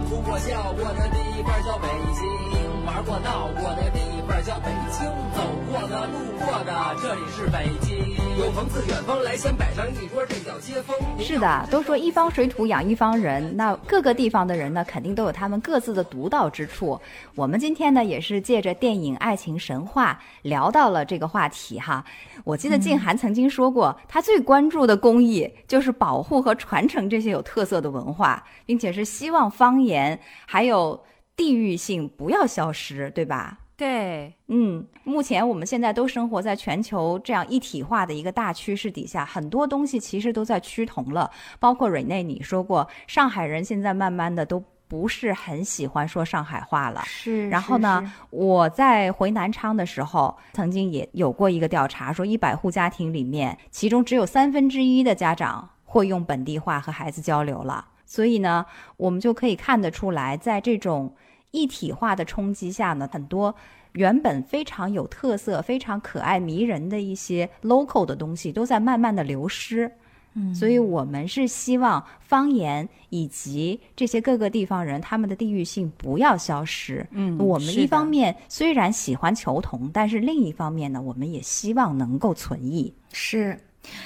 [0.10, 5.40] 哭过笑过的地方叫北京，玩过闹过的地方叫北京，走
[5.72, 8.17] 过的路过的这里是北京。
[8.38, 10.96] 有朋自远方来，先摆上一桌，这叫接风。
[11.20, 17.02] 是的，都说一方水土养一方人，那各个地方的人呢，肯定都有他们各自的独到之处。
[17.34, 22.06] 我们今天呢，也是借着电影《爱情神话》聊到了这个话题哈。
[22.44, 31.04] 我记得静涵曾经说过，他最关注的公益就是保护和传承这些有特色的文化，并且是希望方言还有
[31.36, 33.58] 地域性不要消失，对吧？
[33.78, 41.30] 对，嗯，目前我们现在都生活在全球这样一体化的一个大趋势底下，很多东西其实都在趋同了。
[41.60, 47.04] 包括瑞内，你说过，上海人现在慢慢的都不是很喜欢说上海话了。
[47.06, 47.48] 是。
[47.50, 57.86] 然后呢，我在回南昌的时候，曾经也有过一个调查，说一百户家庭里面，其中只有三分之一的家长会用本地话和孩子交流了。
[58.08, 58.66] 所以呢，
[58.96, 61.14] 我们就可以看得出来，在这种。
[61.58, 63.54] 一体化的冲击下呢，很多
[63.94, 69.92] 原本非常有特色、非常可爱迷人的一些 local 的东西都在慢慢的流失。
[70.40, 77.04] 嗯，所以我们是希望方言以及这些各个地方人他们的地域性不要消失。
[77.12, 82.94] 嗯，我们一方面虽然喜欢求同，但是另一方面呢，我们也希望能够存异。
[83.12, 83.60] 是。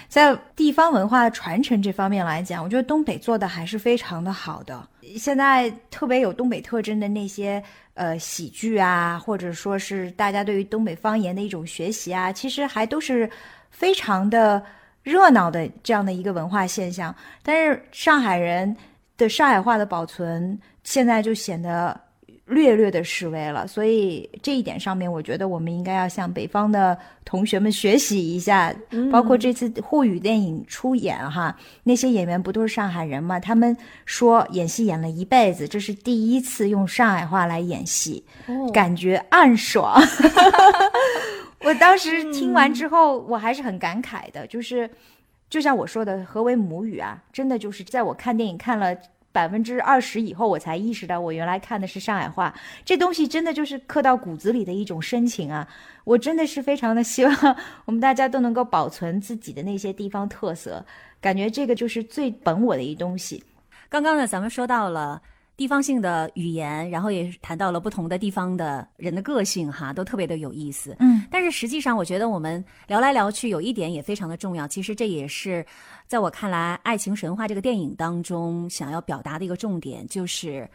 [0.07, 4.87] 在地方文化传承这方面来讲，我觉得东北做的还是非常的好的。
[5.17, 7.61] 现在特别有东北特征的那些
[7.93, 13.29] 呃喜剧啊，或者说是大家对于东北方言的一种学习啊，其实还都是
[13.69, 14.63] 非常的
[15.03, 17.15] 热闹的这样的一个文化现象。
[17.43, 18.75] 但是上海人
[19.17, 21.99] 的上海话的保存，现在就显得。
[22.51, 28.75] 略略的示威了，所以这一点上面，我觉得我们应该要向北方的同学们学习一下。
[29.09, 33.39] 包括这次沪语电影出演哈，那些演员不都是上海人吗？
[33.39, 33.75] 他们
[34.05, 38.23] 说演戏演了一辈子，这是第一次用上海话来演戏，
[38.73, 39.97] 感觉暗爽。
[41.63, 44.89] 我当时听完之后，我还是很感慨的，就是
[45.49, 47.23] 就像我说的，何为母语啊？
[47.31, 48.93] 真的就是在我看电影看了。
[49.31, 52.53] 百分之二十以后，我才意识到我原来看的是上海话。
[52.83, 55.67] 这东西真的就是刻到骨子里的一种深情啊！
[56.03, 60.85] 我真的是非常的希望我们大家都能够保存自己的那些地方特色，
[61.19, 63.43] 感觉这个就是最本我的一东西。
[63.89, 65.21] 刚刚呢，咱们说到了。
[65.57, 70.95] 地方性的语言，然后也谈到了不同的地方的人的个性，哈，都特别的有意思。
[70.99, 74.67] 嗯，但是实际上，我觉得我们聊来聊去，有一点也非常的重要。
[74.67, 75.63] 其实这也是
[76.07, 80.67] 在我看来，《爱情神话》这个电影当中想要表达的一个重点，就是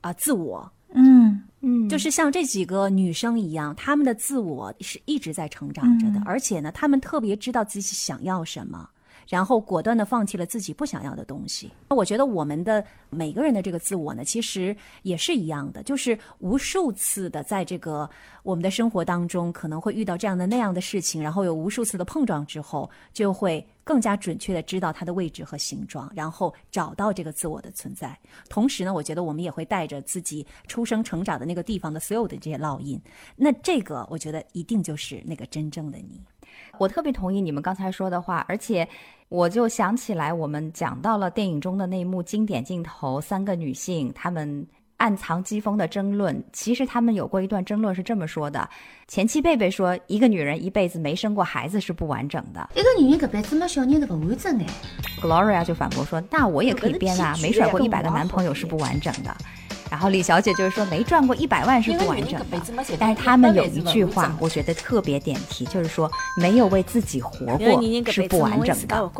[0.00, 0.68] 啊，自我。
[0.96, 8.88] 嗯嗯，就是像这几个女生一样，她们的自我是一直在成长着的，而且呢，她们特别知道自己想要什么。
[9.28, 11.70] 然后果断的放弃了自己不想要的东西。
[11.88, 18.08] 那我觉得我们的每个人的这个自我呢，其实也是一样的，就是无数次的在这个
[18.42, 28.18] 我们的生活当中，可能会遇到这样的那样的事情，然后有无数次的碰撞之后，就会更加准确的知道它的位置和形状，然后找到这个自我的存在。
[28.48, 33.00] 同时呢，我觉得我们也会带着自己出生成长的那个地方的所有的这些烙印。
[33.36, 36.20] 那这个我觉得一定就是那个真正的你。
[36.78, 38.88] 我特别同意你们刚才说的话，而且
[39.28, 46.42] 我就想起来，我们讲到了电影中的那一幕经典镜头，三个女性她们暗藏机锋的争论。
[46.52, 48.68] 其实她们有过一段争论，是这么说的：
[49.08, 52.68] 前妻贝贝说，一个女人一辈子没生过孩子是不完整的。
[52.74, 54.64] 一个女人这辈子没小人是不完整的。
[55.20, 59.34] Gloria 就反驳说，那我也可以编啊，没甩过一百个男朋友是不完整的。
[59.94, 62.58] 然后李小姐就是说没赚过一百万是不完整的，
[62.98, 67.80] 但是他们有一句话，我觉得特别点题，就是说没有为自己活过
[68.10, 69.12] 是不完整的。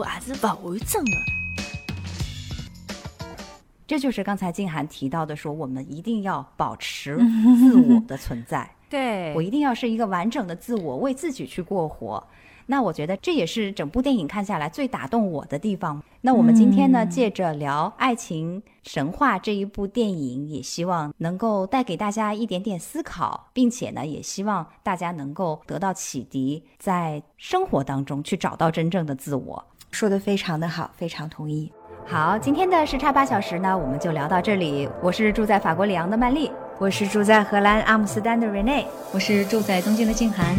[3.86, 7.18] 这就是刚才静涵提到的，说我们一定要保持
[7.56, 8.68] 自我的存在。
[8.90, 12.20] 对我一定要是一个完整的自我，为自己去过活。
[12.66, 16.02] 那我觉得这也是整部电影看下来最打动我的地方。
[16.22, 29.64] 那我们今天呢，借着聊《爱情神话》这一部电影，也希望能够带给大家一点点思考，并且呢，也希望大家能够得到启迪，在生活当中去找到真正的自我。
[29.90, 31.70] 说的非常的好，非常同意。
[32.06, 34.88] 好，今天的时差八小时呢，我们就聊到这里。
[35.02, 40.54] 我是住在法国里昂的曼丽，我是住在荷兰阿姆斯特丹的 Rene，我是住在东京的静涵。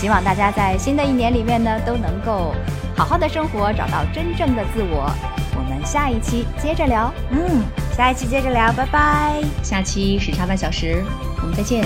[0.00, 2.54] 希望大家在新的一年里面呢，都能够
[2.96, 5.14] 好好的生活，找到真正的自我。
[5.54, 7.62] 我们下一期接着聊，嗯，
[7.94, 9.42] 下一期接着聊，拜拜。
[9.62, 11.04] 下期时差半小时，
[11.42, 11.82] 我们再见。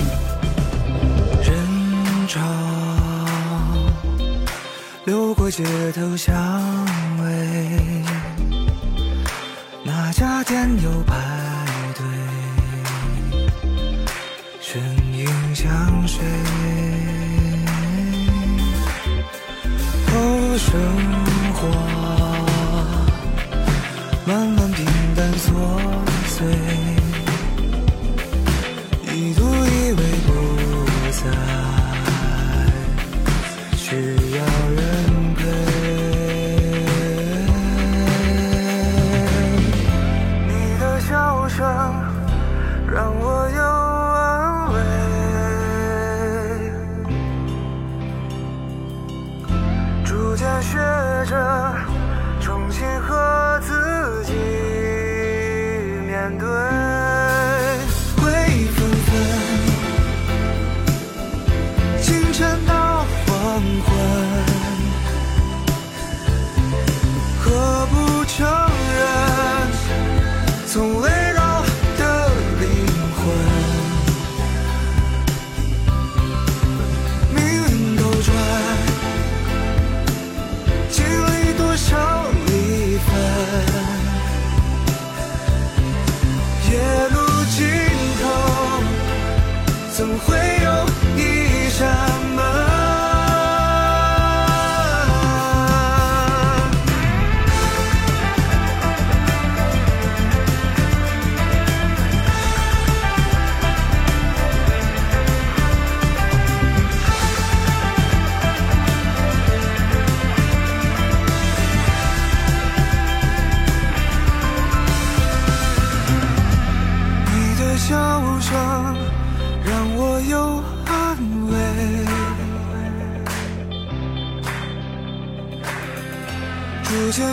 [1.43, 2.39] 人潮
[5.03, 6.33] 流过街头巷
[7.19, 7.25] 尾，
[9.83, 11.15] 哪家店有排
[11.97, 12.05] 队，
[14.61, 14.81] 身
[15.13, 15.67] 影像
[16.07, 16.23] 水。
[20.57, 20.71] 生
[21.53, 21.67] 活
[24.25, 25.51] 慢慢平淡琐
[26.27, 26.47] 碎，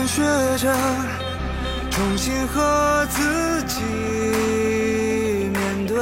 [0.05, 0.21] 学
[0.57, 0.75] 着
[1.89, 3.81] 重新和自己
[5.53, 5.95] 面对，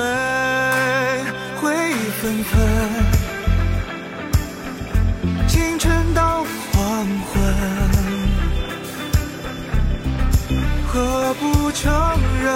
[1.61, 2.59] 回忆纷纷，
[5.47, 7.31] 清晨到黄昏。
[10.87, 11.91] 何不承
[12.43, 12.53] 认，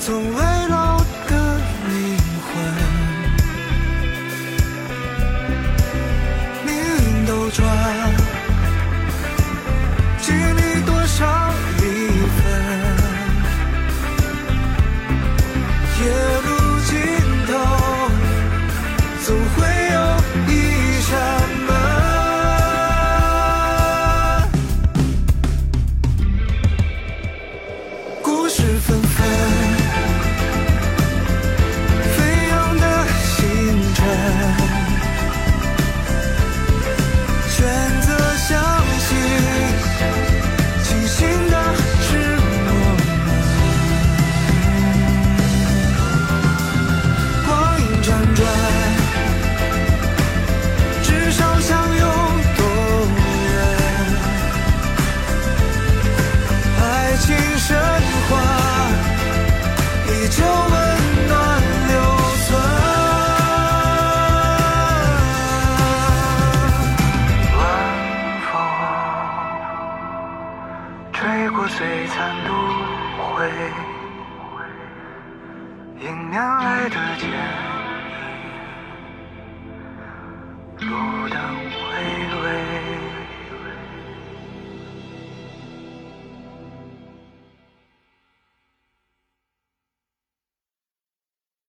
[0.00, 0.42] 从未